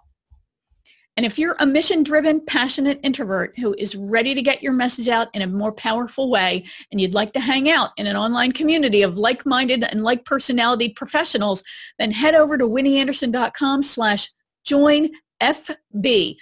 And 1.16 1.26
if 1.26 1.36
you're 1.36 1.56
a 1.58 1.66
mission-driven, 1.66 2.46
passionate 2.46 3.00
introvert 3.02 3.58
who 3.58 3.74
is 3.76 3.96
ready 3.96 4.34
to 4.36 4.40
get 4.40 4.62
your 4.62 4.72
message 4.72 5.08
out 5.08 5.26
in 5.34 5.42
a 5.42 5.48
more 5.48 5.72
powerful 5.72 6.30
way, 6.30 6.64
and 6.92 7.00
you'd 7.00 7.12
like 7.12 7.32
to 7.32 7.40
hang 7.40 7.68
out 7.68 7.90
in 7.96 8.06
an 8.06 8.16
online 8.16 8.52
community 8.52 9.02
of 9.02 9.18
like-minded 9.18 9.82
and 9.82 10.04
like 10.04 10.24
personality 10.24 10.90
professionals, 10.90 11.64
then 11.98 12.12
head 12.12 12.36
over 12.36 12.56
to 12.56 12.68
winnieanderson.com 12.68 13.82
slash 13.82 14.30
join 14.64 15.10
FB. 15.42 16.36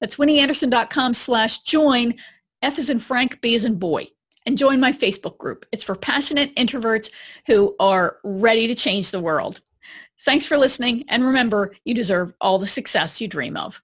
That's 0.00 0.16
winnieanderson.com 0.16 1.12
slash 1.12 1.62
join. 1.62 2.14
F 2.62 2.78
is 2.78 2.88
in 2.88 3.00
Frank, 3.00 3.40
B 3.40 3.56
is 3.56 3.64
in 3.64 3.74
boy 3.76 4.06
and 4.46 4.56
join 4.56 4.80
my 4.80 4.92
Facebook 4.92 5.36
group. 5.38 5.66
It's 5.72 5.84
for 5.84 5.94
passionate 5.94 6.54
introverts 6.54 7.10
who 7.46 7.76
are 7.78 8.18
ready 8.24 8.66
to 8.68 8.74
change 8.74 9.10
the 9.10 9.20
world. 9.20 9.60
Thanks 10.24 10.46
for 10.46 10.56
listening, 10.56 11.04
and 11.08 11.24
remember, 11.24 11.74
you 11.84 11.94
deserve 11.94 12.32
all 12.40 12.58
the 12.58 12.66
success 12.66 13.20
you 13.20 13.28
dream 13.28 13.56
of. 13.56 13.80